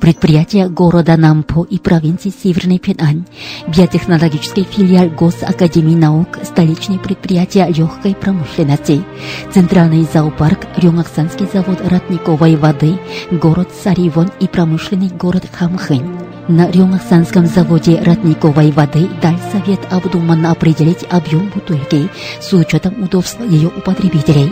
Предприятия 0.00 0.66
города 0.68 1.16
Нампо 1.16 1.62
и 1.70 1.78
провинции 1.78 2.32
Северный 2.36 2.80
Пенань, 2.80 3.26
биотехнологический 3.68 4.64
филиал 4.64 5.08
Госакадемии 5.08 5.94
наук, 5.94 6.38
столичные 6.42 6.98
предприятия 6.98 7.68
легкой 7.68 8.16
промышленности, 8.16 9.04
Центральный 9.52 10.02
зоопарк, 10.02 10.66
Рюмаксанский 10.78 11.46
завод 11.52 11.80
родниковой 11.80 12.56
воды, 12.56 12.98
город 13.30 13.68
Саривон 13.84 14.32
и 14.40 14.48
промышленный 14.48 15.10
город 15.10 15.44
Хамхын. 15.52 16.27
На 16.48 16.70
Рюмаксанском 16.70 17.44
заводе 17.44 18.00
родниковой 18.02 18.70
воды 18.70 19.06
дал 19.20 19.34
совет 19.52 19.80
обдуманно 19.90 20.50
определить 20.50 21.04
объем 21.10 21.50
бутылки 21.50 22.08
с 22.40 22.50
учетом 22.54 23.02
удобства 23.02 23.44
ее 23.44 23.68
употребителей. 23.68 24.50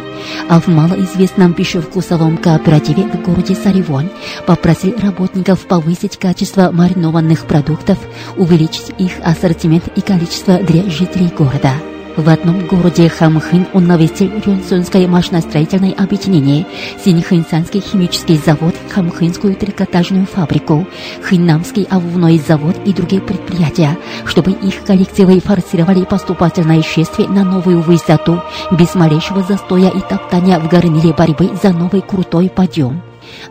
А 0.51 0.61
в 0.61 0.69
малоизвестном 0.69 1.55
пищевкусовом 1.55 2.37
кооперативе 2.37 3.05
в 3.05 3.23
городе 3.23 3.55
Саривон 3.55 4.11
попросил 4.47 4.95
работников 4.99 5.67
повысить 5.67 6.19
качество 6.19 6.71
маринованных 6.71 7.47
продуктов, 7.47 7.97
увеличить 8.37 8.93
их 8.99 9.13
ассортимент 9.25 9.89
и 9.97 10.03
количество 10.03 10.59
для 10.59 10.91
жителей 10.91 11.29
города. 11.29 11.73
В 12.17 12.31
одном 12.31 12.67
городе 12.67 13.11
Хамхын 13.11 13.67
он 13.75 13.87
навестил 13.87 14.31
Рюнсунское 14.45 15.07
машиностроительное 15.07 15.93
объединение, 15.93 16.67
Синьхынсанский 17.05 17.81
химический 17.81 18.39
завод, 18.39 18.75
Хамхынскую 18.89 19.55
трикотажную 19.55 20.25
фабрику, 20.25 20.87
Хыннамский 21.23 21.87
обувной 21.91 22.39
завод 22.39 22.75
и 22.87 22.95
другие 22.95 23.21
предприятия, 23.21 23.99
чтобы 24.25 24.53
их 24.53 24.83
коллективы 24.85 25.41
форсировали 25.41 26.05
поступательное 26.05 26.83
шествие 26.83 27.29
на 27.29 27.45
новую 27.45 27.83
высоту, 27.83 28.41
без 28.71 28.95
малейшего 28.95 29.43
застоя 29.43 29.91
и 29.91 30.01
топтания 30.01 30.59
в 30.59 30.69
горниле 30.69 31.13
борьбы 31.13 31.51
за 31.63 31.73
новый 31.75 32.01
крутой 32.01 32.49
подъем. 32.49 33.03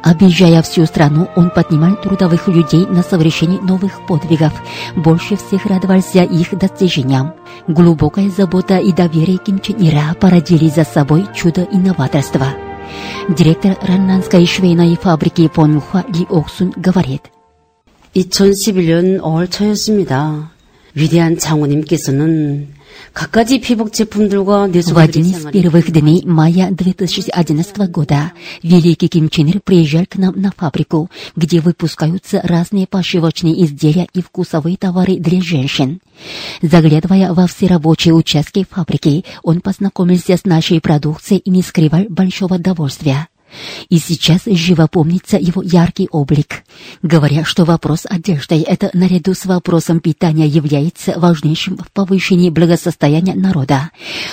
Объезжая 0.03 0.63
всю 0.63 0.87
страну, 0.87 1.29
он 1.37 1.51
поднимал 1.51 1.97
трудовых 1.97 2.49
людей 2.49 2.87
на 2.87 3.03
совершение 3.03 3.61
новых 3.61 4.07
подвигов. 4.07 4.53
Больше 4.97 5.37
всех 5.37 5.67
радовался 5.67 6.23
их 6.23 6.57
достижениям. 6.59 7.35
Глубокая 7.67 8.31
забота 8.31 8.79
и 8.79 8.93
доверие 8.93 9.39
Ким 9.39 9.61
Чен 9.61 9.77
Ира 9.79 10.15
породили 10.15 10.69
за 10.69 10.85
собой 10.85 11.27
чудо 11.35 11.67
инноваторства. 11.71 12.49
Директор 13.29 13.77
раннанской 13.83 14.47
швейной 14.47 14.97
фабрики 14.97 15.49
Понюха 15.49 16.05
Ли 16.09 16.27
Оксун 16.29 16.73
говорит. 16.77 17.23
2011년 18.15 19.21
5월 19.21 19.49
초였습니다. 19.49 20.51
위대한 20.95 21.39
장모님께서는 21.39 22.74
в 23.14 24.98
один 24.98 25.26
из 25.26 25.46
первых 25.52 25.92
дней 25.92 26.24
мая 26.26 26.70
2011 26.72 27.78
года 27.90 28.32
великий 28.62 29.08
Ким 29.08 29.30
Чен 29.30 29.48
Ир 29.48 29.62
приезжал 29.62 30.06
к 30.06 30.16
нам 30.16 30.34
на 30.40 30.52
фабрику, 30.52 31.10
где 31.36 31.60
выпускаются 31.62 32.42
разные 32.44 32.88
пошивочные 32.88 33.66
изделия 33.66 34.08
и 34.14 34.22
вкусовые 34.22 34.78
товары 34.78 35.18
для 35.18 35.42
женщин. 35.42 36.00
Заглядывая 36.62 37.34
во 37.34 37.48
все 37.48 37.68
рабочие 37.68 38.14
участки 38.14 38.66
фабрики, 38.70 39.26
он 39.44 39.62
познакомился 39.62 40.38
с 40.38 40.46
нашей 40.46 40.82
продукцией 40.82 41.40
и 41.40 41.50
не 41.50 41.62
скрывал 41.62 42.06
большого 42.10 42.56
удовольствия. 42.56 43.28
И 43.90 43.98
сейчас 43.98 44.42
живо 44.46 44.88
помнится 44.88 45.38
его 45.38 45.62
яркий 45.62 46.08
облик. 46.12 46.64
Говоря, 47.02 47.46
что 47.46 47.66
вопрос 47.66 48.06
одежды– 48.10 48.64
это 48.68 48.90
наряду 48.94 49.34
с 49.34 49.46
вопросом 49.46 50.00
питания 50.00 50.48
является 50.48 51.20
важнейшим 51.20 51.78
в 51.78 51.92
повышении 51.92 52.50
благосостояния 52.50 53.36
народа. 53.36 53.92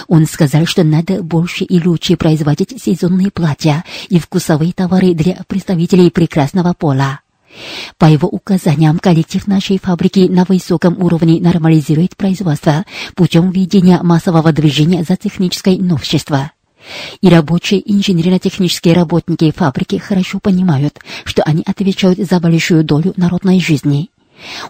Он 0.09 0.27
сказал, 0.27 0.67
что 0.67 0.85
надо 0.85 1.23
больше 1.23 1.65
и 1.65 1.83
лучше 1.85 2.17
производить 2.17 2.83
сезонные 2.83 3.31
платья 3.31 3.85
и 4.09 4.19
вкусовые 4.19 4.73
товары 4.73 5.15
для 5.15 5.43
представителей 5.47 6.11
прекрасного 6.11 6.73
пола. 6.73 7.21
По 7.99 8.07
его 8.07 8.29
указаниям, 8.29 8.99
коллектив 8.99 9.47
нашей 9.47 9.79
фабрики 9.79 10.21
на 10.21 10.45
высоком 10.45 11.03
уровне 11.03 11.41
нормализирует 11.41 12.17
производство 12.17 12.85
путем 13.15 13.51
введения 13.51 14.01
массового 14.03 14.53
движения 14.53 15.05
за 15.05 15.17
техническое 15.17 15.77
новшество. 15.77 16.53
И 17.22 17.30
рабочие 17.30 17.82
инженерно-технические 17.92 18.94
работники 18.94 19.52
фабрики 19.52 19.98
хорошо 19.98 20.40
понимают, 20.40 21.00
что 21.26 21.44
они 21.44 21.64
отвечают 21.66 22.20
за 22.20 22.40
большую 22.40 22.84
долю 22.84 23.14
народной 23.18 23.60
жизни. 23.60 24.10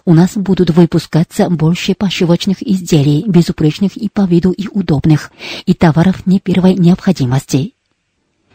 У 0.04 0.14
нас 0.14 0.36
будут 0.36 0.70
выпускаться 0.70 1.50
больше 1.50 1.94
пошивочных 1.94 2.62
изделий, 2.62 3.24
безупречных 3.26 3.96
и 3.96 4.08
по 4.08 4.22
виду 4.22 4.50
и 4.52 4.66
удобных, 4.68 5.30
и 5.66 5.74
товаров 5.74 6.26
не 6.26 6.40
первой 6.40 6.74
необходимости. 6.74 7.74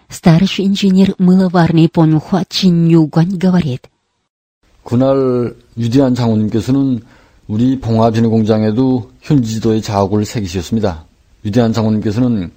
Старший 0.09 0.65
инженер 0.65 1.15
мыловарни 1.17 1.87
Понюхуа 1.87 2.43
Чин 2.49 2.87
Югуань 2.87 3.37
говорит, 3.37 3.89
그날 4.83 5.55
위대한 5.75 6.13
장모님께서는 6.13 7.01
우리 7.47 7.79
봉화 7.79 8.11
비누 8.11 8.29
공장에도 8.29 9.11
현지지도의 9.21 9.81
자옥을 9.81 10.25
새기셨습니다. 10.25 11.05
위대한 11.43 11.73
장모님께서는 11.73 12.51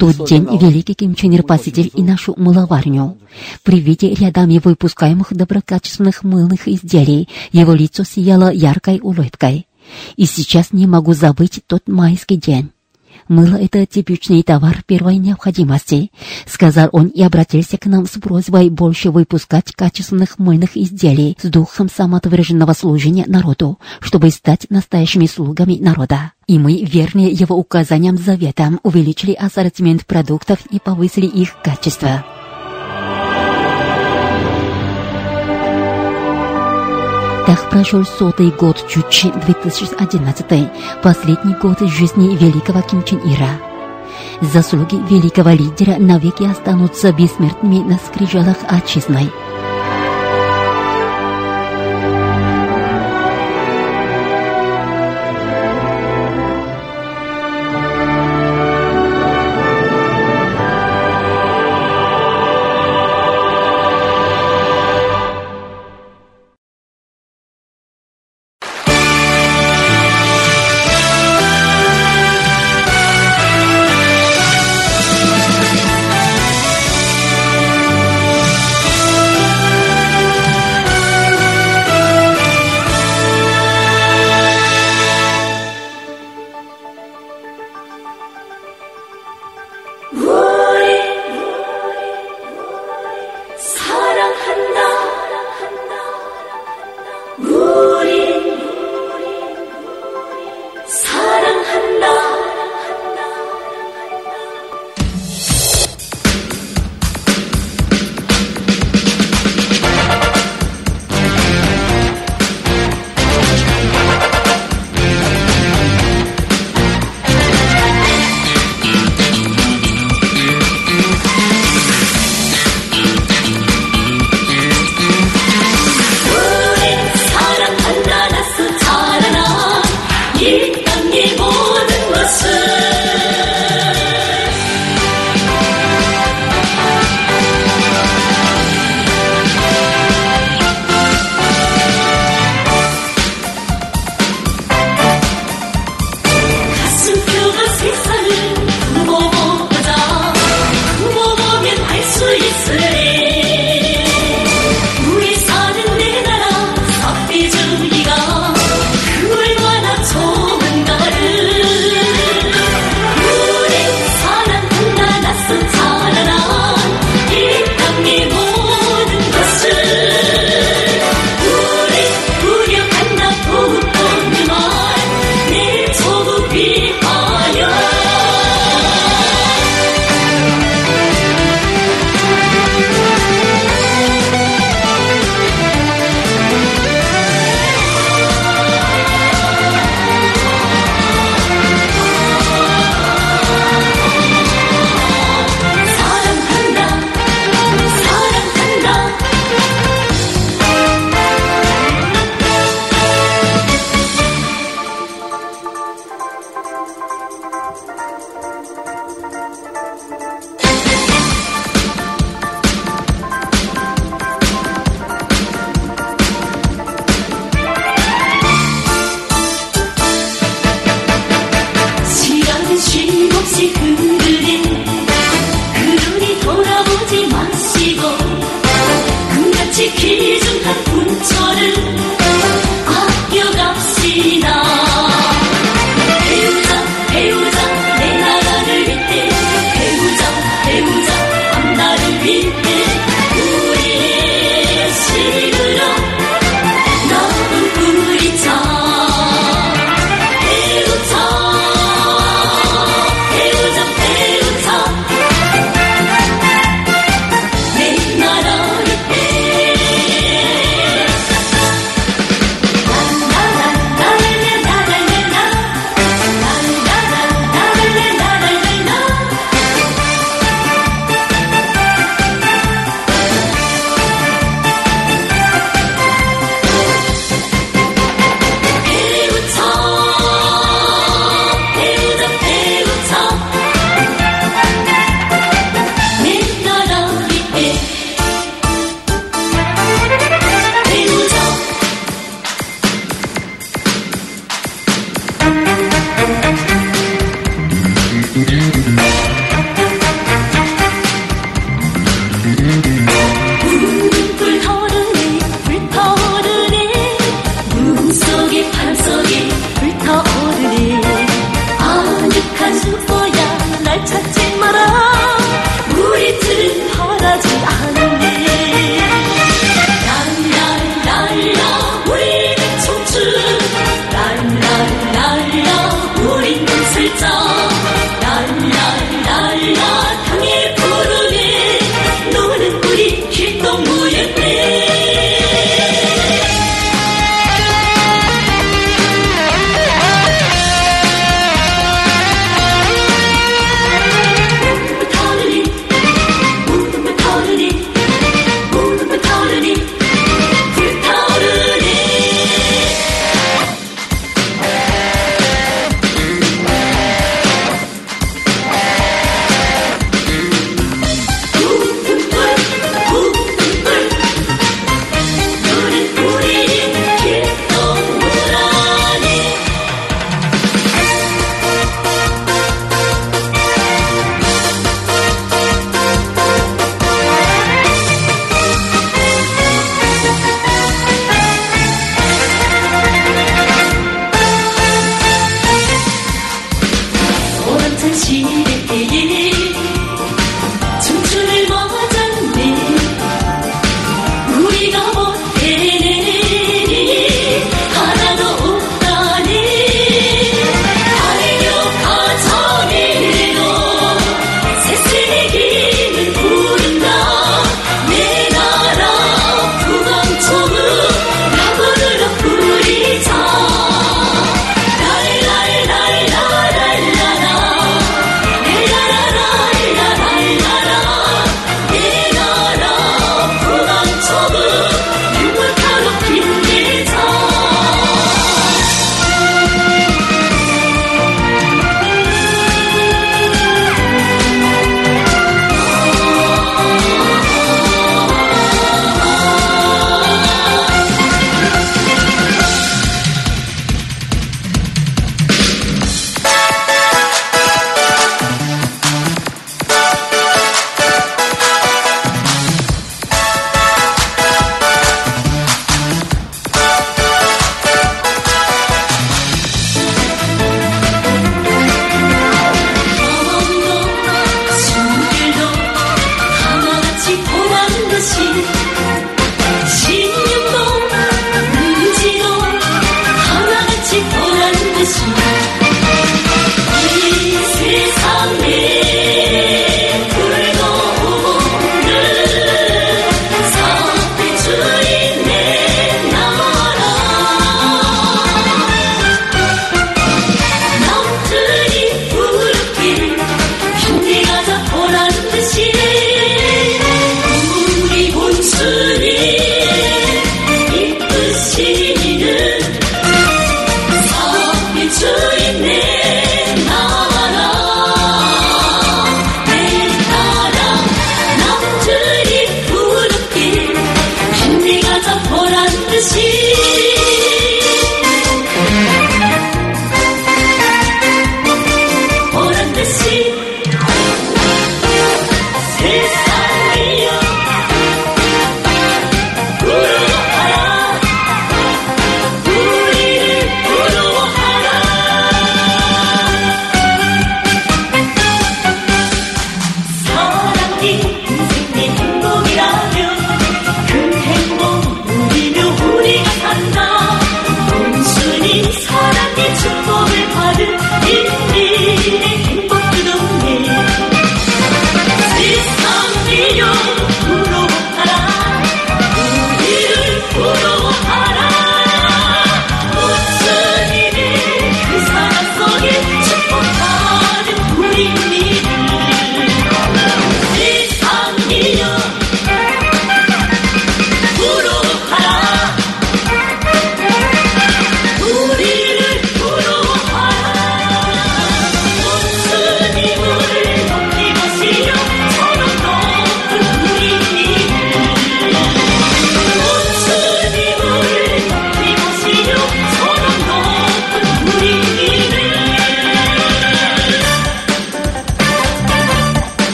тот 0.00 0.28
день 0.28 0.48
великий 0.60 0.94
Ким 0.94 1.14
Чен 1.14 1.32
Ир 1.32 1.42
посетил 1.44 1.90
и 1.94 2.02
нашу 2.02 2.34
мыловарню. 2.36 3.16
При 3.62 3.80
виде 3.80 4.12
рядами 4.14 4.60
выпускаемых 4.62 5.32
доброкачественных 5.32 6.24
мыльных 6.24 6.66
изделий 6.68 7.28
его 7.52 7.72
лицо 7.72 8.04
сияло 8.04 8.52
яркой 8.52 8.98
улыбкой. 9.00 9.66
И 10.16 10.24
сейчас 10.26 10.72
не 10.72 10.86
могу 10.86 11.14
забыть 11.14 11.60
тот 11.66 11.86
майский 11.86 12.36
день. 12.36 12.73
Мыло— 13.34 13.56
это 13.60 13.84
типичный 13.84 14.44
товар 14.44 14.84
первой 14.86 15.16
необходимости, 15.16 16.12
сказал 16.46 16.88
он 16.92 17.08
и 17.08 17.20
обратился 17.20 17.76
к 17.78 17.86
нам 17.86 18.06
с 18.06 18.10
просьбой 18.10 18.70
больше 18.70 19.10
выпускать 19.10 19.72
качественных 19.72 20.38
мыльных 20.38 20.76
изделий 20.76 21.36
с 21.42 21.48
духом 21.48 21.90
самоотверженного 21.92 22.74
служения 22.74 23.24
народу, 23.26 23.80
чтобы 23.98 24.30
стать 24.30 24.66
настоящими 24.70 25.26
слугами 25.26 25.78
народа. 25.80 26.30
И 26.46 26.60
мы, 26.60 26.84
верные 26.84 27.30
его 27.30 27.56
указаниям 27.56 28.18
заветам, 28.18 28.78
увеличили 28.84 29.32
ассортимент 29.32 30.06
продуктов 30.06 30.60
и 30.70 30.78
повысили 30.78 31.26
их 31.26 31.60
качество. 31.60 32.24
Так 37.46 37.68
прошел 37.68 38.04
сотый 38.06 38.50
год 38.50 38.86
Чучи 38.88 39.30
2011, 39.30 40.70
последний 41.02 41.54
год 41.54 41.78
жизни 41.80 42.34
великого 42.36 42.80
Ким 42.80 43.02
Чен 43.02 43.18
Ира. 43.18 43.60
Заслуги 44.40 44.96
великого 45.10 45.50
лидера 45.50 45.96
навеки 45.98 46.44
останутся 46.44 47.12
бессмертными 47.12 47.80
на 47.86 47.98
скрижалах 47.98 48.56
отчизны. 48.66 49.30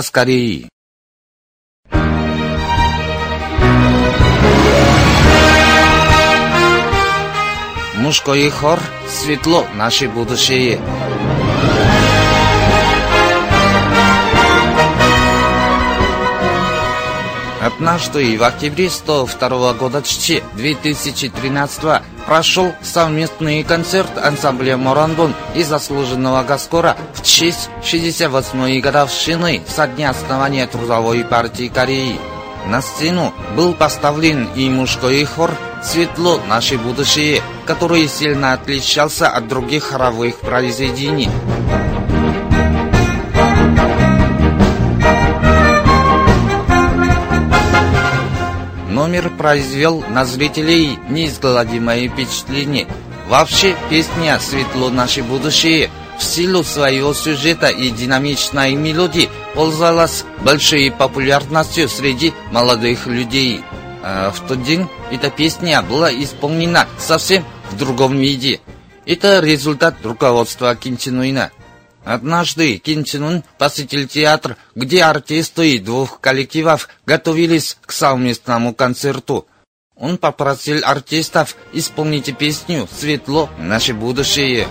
مسخری 0.00 0.66
мушкои 7.96 8.48
хор 8.48 8.80
светло 9.08 9.66
наше 9.74 10.08
будушее 10.08 10.80
Однажды 17.80 18.36
в 18.36 18.44
октябре 18.44 18.90
102 18.90 19.72
года 19.72 20.02
ЧЧ 20.02 20.42
2013 20.52 22.02
прошел 22.26 22.74
совместный 22.82 23.62
концерт 23.62 24.18
ансамбля 24.18 24.76
«Морандон» 24.76 25.34
и 25.54 25.62
заслуженного 25.62 26.42
Гаскора 26.42 26.98
в 27.14 27.22
честь 27.22 27.70
68-й 27.82 28.80
годовщины 28.80 29.62
со 29.66 29.86
дня 29.86 30.10
основания 30.10 30.66
Трудовой 30.66 31.24
партии 31.24 31.68
Кореи. 31.68 32.20
На 32.66 32.82
сцену 32.82 33.32
был 33.56 33.72
поставлен 33.72 34.50
и 34.54 34.68
мужской 34.68 35.24
хор 35.24 35.52
«Светло 35.82 36.38
наше 36.46 36.76
будущее», 36.76 37.40
который 37.64 38.06
сильно 38.08 38.52
отличался 38.52 39.30
от 39.30 39.48
других 39.48 39.84
хоровых 39.84 40.40
произведений. 40.40 41.30
Номер 49.10 49.30
произвел 49.30 50.04
на 50.08 50.24
зрителей 50.24 50.96
неизгладимое 51.08 52.08
впечатление. 52.08 52.86
Вообще, 53.28 53.74
песня 53.88 54.38
«Светло 54.38 54.88
наше 54.88 55.24
будущее» 55.24 55.90
в 56.16 56.22
силу 56.22 56.62
своего 56.62 57.12
сюжета 57.12 57.70
и 57.70 57.90
динамичной 57.90 58.76
мелодии 58.76 59.28
пользовалась 59.56 60.24
большой 60.44 60.92
популярностью 60.92 61.88
среди 61.88 62.32
молодых 62.52 63.08
людей. 63.08 63.64
А 64.04 64.30
в 64.30 64.46
тот 64.46 64.62
день 64.62 64.86
эта 65.10 65.28
песня 65.28 65.82
была 65.82 66.12
исполнена 66.12 66.86
совсем 66.96 67.44
в 67.72 67.76
другом 67.76 68.16
виде. 68.16 68.60
Это 69.06 69.40
результат 69.40 69.96
руководства 70.04 70.76
Ким 70.76 70.96
Чен 70.96 71.18
Уина. 71.18 71.50
Однажды 72.04 72.78
Ким 72.78 73.04
посетил 73.58 74.08
театр, 74.08 74.56
где 74.74 75.04
артисты 75.04 75.78
двух 75.78 76.20
коллективов 76.20 76.88
готовились 77.06 77.76
к 77.84 77.92
совместному 77.92 78.74
концерту. 78.74 79.46
Он 79.96 80.16
попросил 80.16 80.80
артистов 80.82 81.56
исполнить 81.74 82.36
песню 82.38 82.88
«Светло. 82.98 83.50
Наше 83.58 83.92
будущее». 83.92 84.66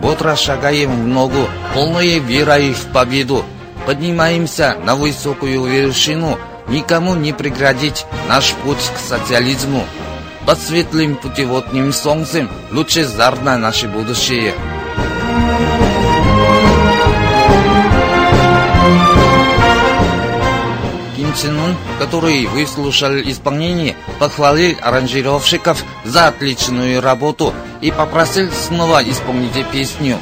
Бодро 0.00 0.34
шагаем 0.34 1.04
в 1.04 1.06
ногу, 1.06 1.48
полные 1.74 2.18
верой 2.20 2.72
в 2.72 2.92
победу. 2.92 3.44
Поднимаемся 3.86 4.76
на 4.82 4.94
высокую 4.94 5.64
вершину, 5.64 6.38
никому 6.68 7.14
не 7.14 7.32
преградить 7.32 8.06
наш 8.28 8.52
путь 8.54 8.90
к 8.94 8.98
социализму. 8.98 9.84
Под 10.46 10.58
светлым 10.58 11.16
путеводным 11.16 11.92
солнцем 11.92 12.48
лучезарно 12.70 13.58
наше 13.58 13.88
будущее. 13.88 14.54
Ким 21.16 21.34
Чен 21.34 21.58
Ун, 21.58 21.76
который 21.98 22.46
выслушал 22.46 23.16
исполнение, 23.20 23.96
похвалил 24.18 24.76
аранжировщиков 24.82 25.82
за 26.04 26.28
отличную 26.28 27.00
работу 27.00 27.54
и 27.80 27.90
попросил 27.90 28.50
снова 28.52 29.02
исполнить 29.02 29.66
песню. 29.72 30.18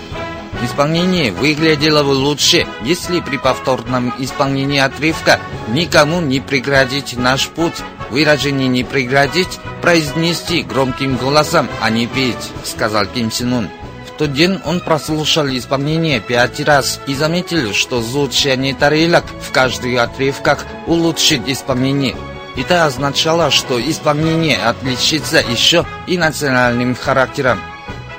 Исполнение 0.63 1.33
выглядело 1.33 2.05
бы 2.05 2.11
лучше, 2.11 2.67
если 2.83 3.21
при 3.21 3.37
повторном 3.37 4.15
исполнении 4.19 4.79
отрывка 4.79 5.41
никому 5.69 6.21
не 6.21 6.41
преградить 6.41 7.17
наш 7.17 7.49
путь, 7.49 7.75
выражение 8.11 8.69
не 8.69 8.85
преградить, 8.85 9.59
произнести 9.83 10.63
громким 10.63 11.17
голосом, 11.17 11.69
а 11.83 11.91
не 11.91 12.07
петь, 12.07 12.51
сказал 12.65 13.07
Ким 13.07 13.31
Чен 13.31 13.53
Ун. 13.53 13.69
В 13.69 13.84
тот 14.19 14.33
день 14.33 14.61
он 14.65 14.81
прослушал 14.81 15.47
исполнение 15.49 16.21
пять 16.21 16.61
раз 16.61 17.01
и 17.07 17.15
заметил, 17.15 17.73
что 17.73 18.01
звучание 18.01 18.75
тарелок 18.75 19.25
в 19.41 19.51
каждых 19.53 19.99
отрывках 20.01 20.65
улучшит 20.87 21.49
исполнение. 21.49 22.17
Это 22.57 22.85
означало, 22.85 23.51
что 23.51 23.81
исполнение 23.81 24.57
отличится 24.57 25.39
еще 25.39 25.85
и 26.07 26.17
национальным 26.17 26.95
характером. 26.95 27.59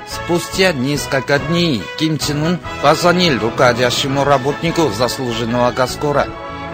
Спустя 0.08 0.72
несколько 0.72 1.38
дней 1.38 1.82
Ким 1.98 2.18
Чен 2.18 2.42
Ун 2.42 2.58
позвонил 2.82 3.40
руководящему 3.40 4.24
работнику 4.24 4.90
заслуженного 4.90 5.72
Гаскора. 5.72 6.28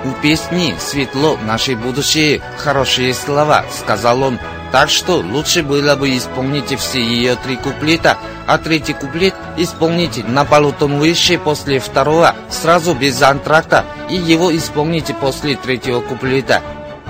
«У 0.05 0.11
песни 0.21 0.75
«Светло 0.81 1.39
наше 1.45 1.77
будущее» 1.77 2.43
хорошие 2.59 3.15
слова»,— 3.15 3.65
сказал 3.81 4.23
он. 4.23 4.39
«Так 4.73 4.91
что 4.91 5.19
лучше 5.19 5.63
было 5.63 5.95
бы 5.95 6.17
исполнить 6.17 6.77
все 6.79 7.01
ее 7.01 7.37
три 7.37 7.57
куплета, 7.57 8.19
а 8.47 8.59
третий 8.59 8.95
куплет 8.95 9.35
исполнить 9.57 10.27
на 10.27 10.45
полутон 10.45 10.99
выше 10.99 11.39
после 11.39 11.79
второго, 11.79 12.35
сразу 12.51 12.95
без 12.95 13.23
антракта, 13.23 13.85
и 14.11 14.17
его 14.17 14.55
исполните 14.57 15.15
после 15.15 15.57
третьего 15.57 16.01
куплета». 16.01 16.63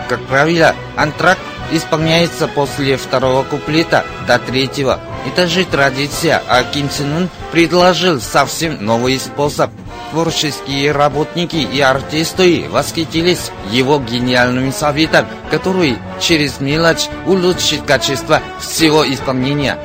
Как 0.09 0.21
правило, 0.27 0.75
антракт 0.97 1.41
исполняется 1.71 2.49
после 2.49 2.99
второго 2.99 3.45
куплета 3.45 4.05
до 4.27 4.39
третьего. 4.39 5.01
Это 5.27 5.47
же 5.47 5.65
традиция, 5.65 6.43
а 6.49 6.63
Ким 6.65 6.91
Чен 6.91 7.17
Ун 7.17 7.31
предложил 7.53 8.21
совсем 8.21 8.85
новый 8.85 9.19
способ. 9.19 9.71
Творческие 10.11 10.93
работники 10.93 11.57
и 11.57 11.81
артисты 11.81 12.67
восхитились 12.69 13.51
его 13.71 13.99
гениальным 13.99 14.73
советом, 14.73 15.27
который 15.51 15.97
через 16.21 16.61
мелочь 16.61 17.09
улучшит 17.27 17.83
качество 17.83 18.43
всего 18.61 19.11
исполнения. 19.11 19.79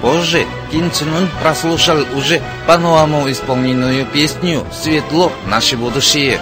Позже 0.00 0.46
Ким 0.70 0.90
Чен 0.90 1.12
Ун 1.12 1.28
прослушал 1.40 1.98
уже 2.16 2.40
по-новому 2.66 3.30
исполненную 3.30 4.06
песню 4.06 4.64
«Светло 4.72 5.32
наше 5.46 5.76
будущее». 5.76 6.40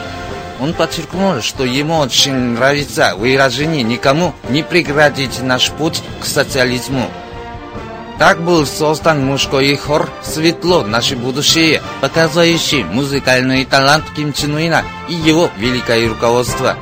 Он 0.61 0.75
подчеркнул, 0.75 1.41
что 1.41 1.65
ему 1.65 1.99
очень 1.99 2.35
нравится 2.35 3.15
выражение 3.17 3.83
«никому 3.83 4.35
не 4.51 4.63
преградить 4.63 5.43
наш 5.43 5.71
путь 5.71 6.03
к 6.21 6.27
социализму». 6.27 7.11
Так 8.21 8.43
был 8.43 8.67
создан 8.67 9.25
мужской 9.25 9.75
хор 9.77 10.11
«Светло 10.23 10.83
наше 10.83 11.17
будущее», 11.17 11.81
показывающий 12.03 12.85
музыкальный 12.85 13.65
талант 13.65 14.05
Ким 14.15 14.35
Чен 14.35 14.57
Уина 14.57 14.85
и 15.09 15.15
его 15.15 15.51
великое 15.57 16.07
руководство. 16.07 16.77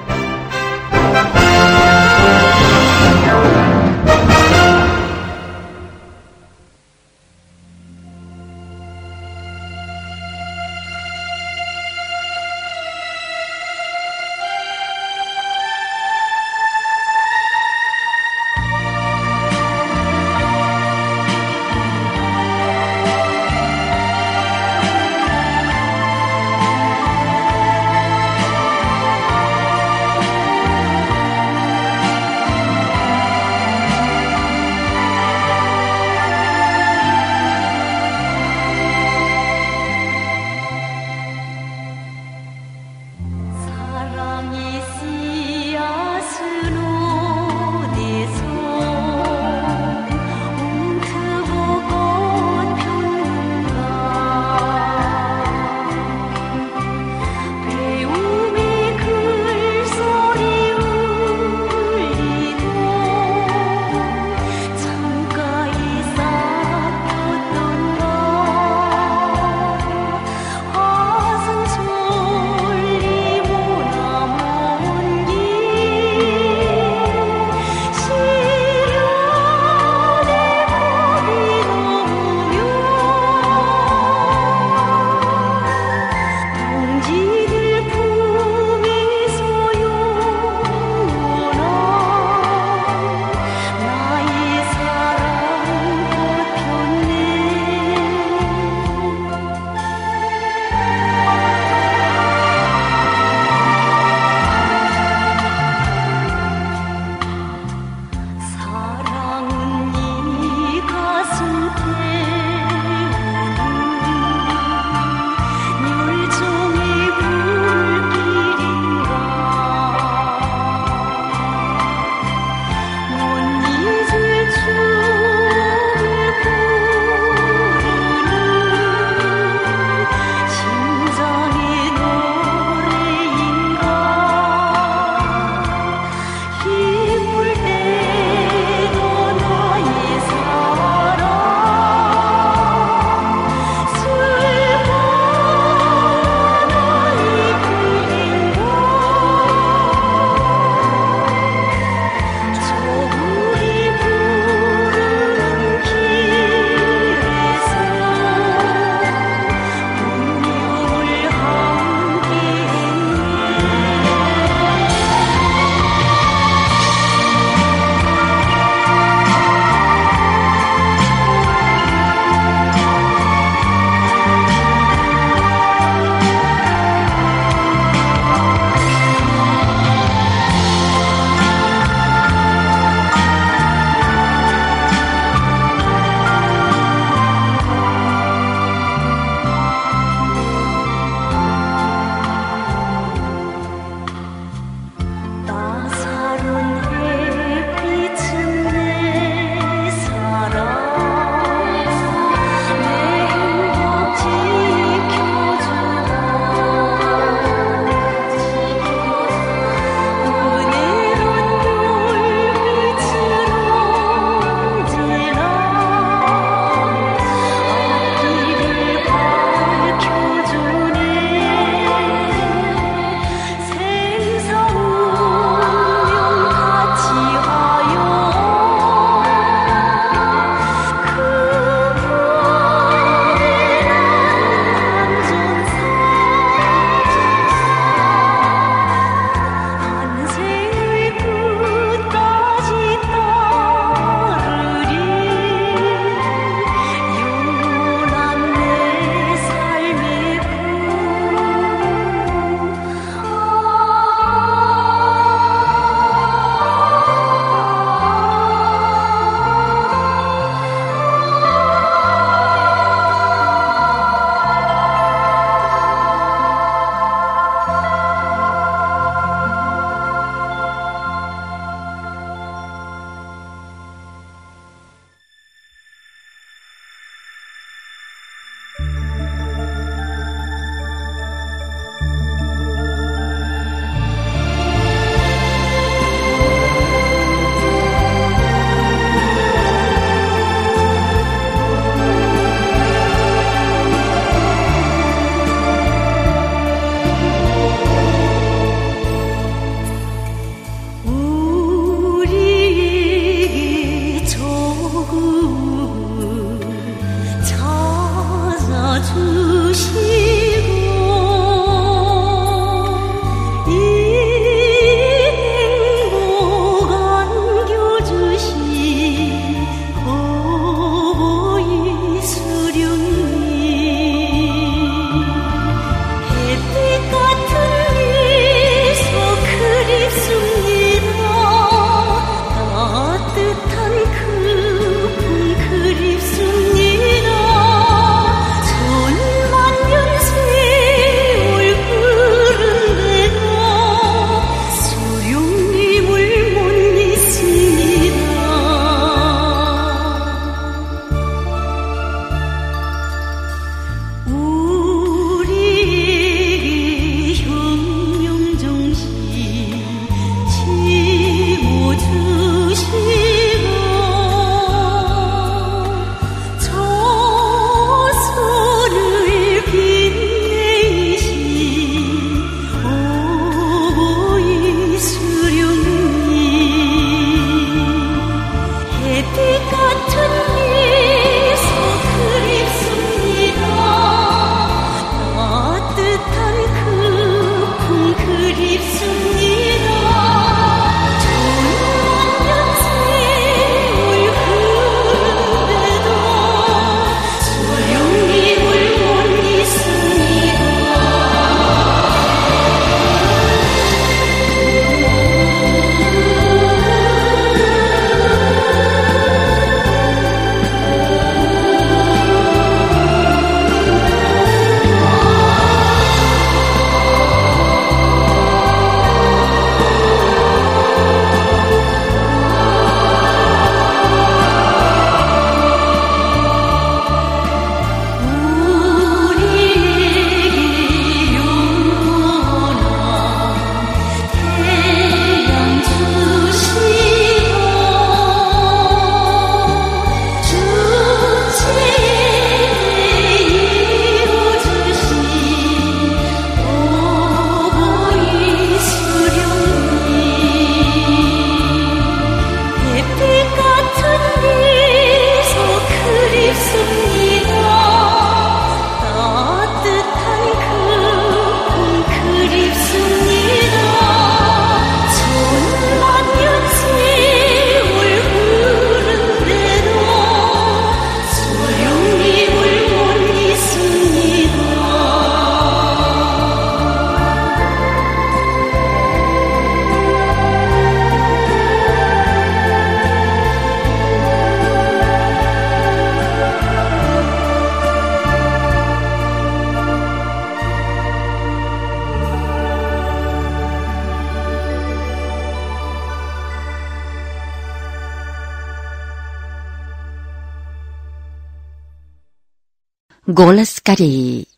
Голос 503.39 503.80
Кореи. 503.80 504.49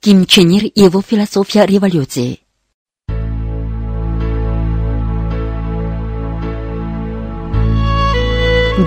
Ким 0.00 0.26
Чен 0.26 0.50
Ир 0.50 0.64
и 0.64 0.80
его 0.82 1.00
философия 1.00 1.64
революции. 1.64 2.40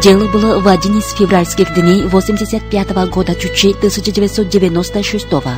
Дело 0.03 0.28
было 0.28 0.60
в 0.60 0.68
один 0.68 0.97
из 0.99 1.10
февральских 1.14 1.74
дней 1.74 2.03
85 2.03 2.91
-го 2.91 3.10
года 3.10 3.34
Чучи 3.34 3.72
1996 3.72 5.32
-го. 5.32 5.55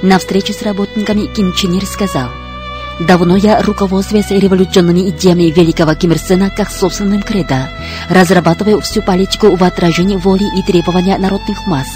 На 0.00 0.18
встрече 0.18 0.54
с 0.54 0.62
работниками 0.62 1.26
Ким 1.26 1.52
Чен 1.52 1.74
Ир 1.74 1.84
сказал, 1.84 2.30
«Давно 2.98 3.36
я 3.36 3.60
руководствуюсь 3.60 4.30
революционными 4.30 5.10
идеями 5.10 5.50
великого 5.50 5.94
Ким 5.96 6.12
Ир 6.12 6.18
Сена 6.18 6.48
как 6.48 6.70
собственным 6.70 7.22
кредо, 7.22 7.68
разрабатываю 8.08 8.80
всю 8.80 9.02
политику 9.02 9.54
в 9.54 9.62
отражении 9.62 10.16
воли 10.16 10.46
и 10.58 10.62
требования 10.62 11.18
народных 11.18 11.66
масс 11.66 11.88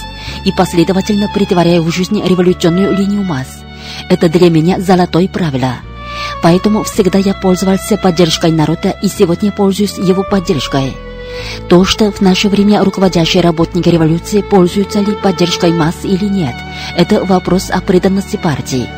и 0.44 0.52
последовательно 0.52 1.28
притворяю 1.32 1.82
в 1.82 1.90
жизнь 1.90 2.22
революционную 2.22 2.96
линию 2.96 3.22
масс. 3.22 3.60
Это 4.08 4.28
для 4.28 4.50
меня 4.50 4.80
золотое 4.80 5.28
правило». 5.28 5.74
Поэтому 6.42 6.84
всегда 6.84 7.18
я 7.18 7.34
пользовался 7.34 7.96
поддержкой 7.96 8.52
народа 8.52 8.94
и 9.02 9.08
сегодня 9.08 9.52
пользуюсь 9.52 9.98
его 9.98 10.22
поддержкой. 10.22 10.96
То, 11.68 11.84
что 11.84 12.10
в 12.10 12.20
наше 12.20 12.48
время 12.48 12.82
руководящие 12.82 13.42
работники 13.42 13.88
революции 13.88 14.40
пользуются 14.40 15.00
ли 15.00 15.14
поддержкой 15.14 15.72
масс 15.72 15.96
или 16.04 16.24
нет, 16.24 16.54
это 16.96 17.24
вопрос 17.24 17.70
о 17.70 17.80
преданности 17.80 18.36
партии. 18.36 18.88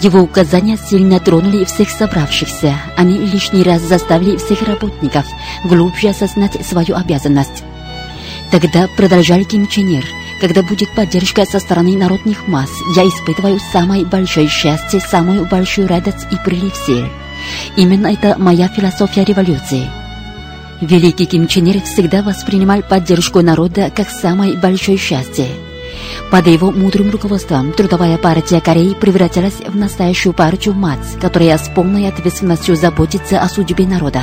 Его 0.00 0.20
указания 0.20 0.76
сильно 0.76 1.18
тронули 1.18 1.64
всех 1.64 1.90
собравшихся. 1.90 2.76
Они 2.96 3.18
лишний 3.18 3.64
раз 3.64 3.82
заставили 3.82 4.36
всех 4.36 4.62
работников 4.62 5.26
глубже 5.64 6.08
осознать 6.08 6.64
свою 6.64 6.94
обязанность. 6.94 7.64
Тогда 8.50 8.88
продолжал 8.96 9.44
Ким 9.44 9.66
Чен 9.66 9.88
Ир, 9.88 10.04
когда 10.40 10.62
будет 10.62 10.94
поддержка 10.94 11.44
со 11.44 11.58
стороны 11.58 11.96
народных 11.96 12.46
масс, 12.46 12.70
я 12.96 13.02
испытываю 13.06 13.58
самое 13.72 14.04
большое 14.04 14.48
счастье, 14.48 15.00
самую 15.00 15.46
большую 15.46 15.88
радость 15.88 16.26
и 16.30 16.36
прилив 16.44 16.74
сил. 16.76 17.06
Именно 17.76 18.08
это 18.08 18.36
моя 18.38 18.68
философия 18.68 19.24
революции. 19.24 19.88
Великий 20.80 21.26
Ким 21.26 21.48
Чен 21.48 21.66
Ир 21.66 21.82
всегда 21.82 22.22
воспринимал 22.22 22.82
поддержку 22.82 23.40
народа 23.40 23.90
как 23.94 24.10
самое 24.10 24.56
большое 24.56 24.96
счастье. 24.96 25.48
Под 26.30 26.46
его 26.46 26.70
мудрым 26.70 27.10
руководством 27.10 27.72
Трудовая 27.72 28.18
партия 28.18 28.60
Кореи 28.60 28.94
превратилась 28.94 29.60
в 29.66 29.74
настоящую 29.74 30.34
партию 30.34 30.74
МАЦ, 30.74 31.16
которая 31.20 31.56
с 31.58 31.68
полной 31.68 32.08
ответственностью 32.08 32.76
заботится 32.76 33.40
о 33.40 33.48
судьбе 33.48 33.86
народа. 33.86 34.22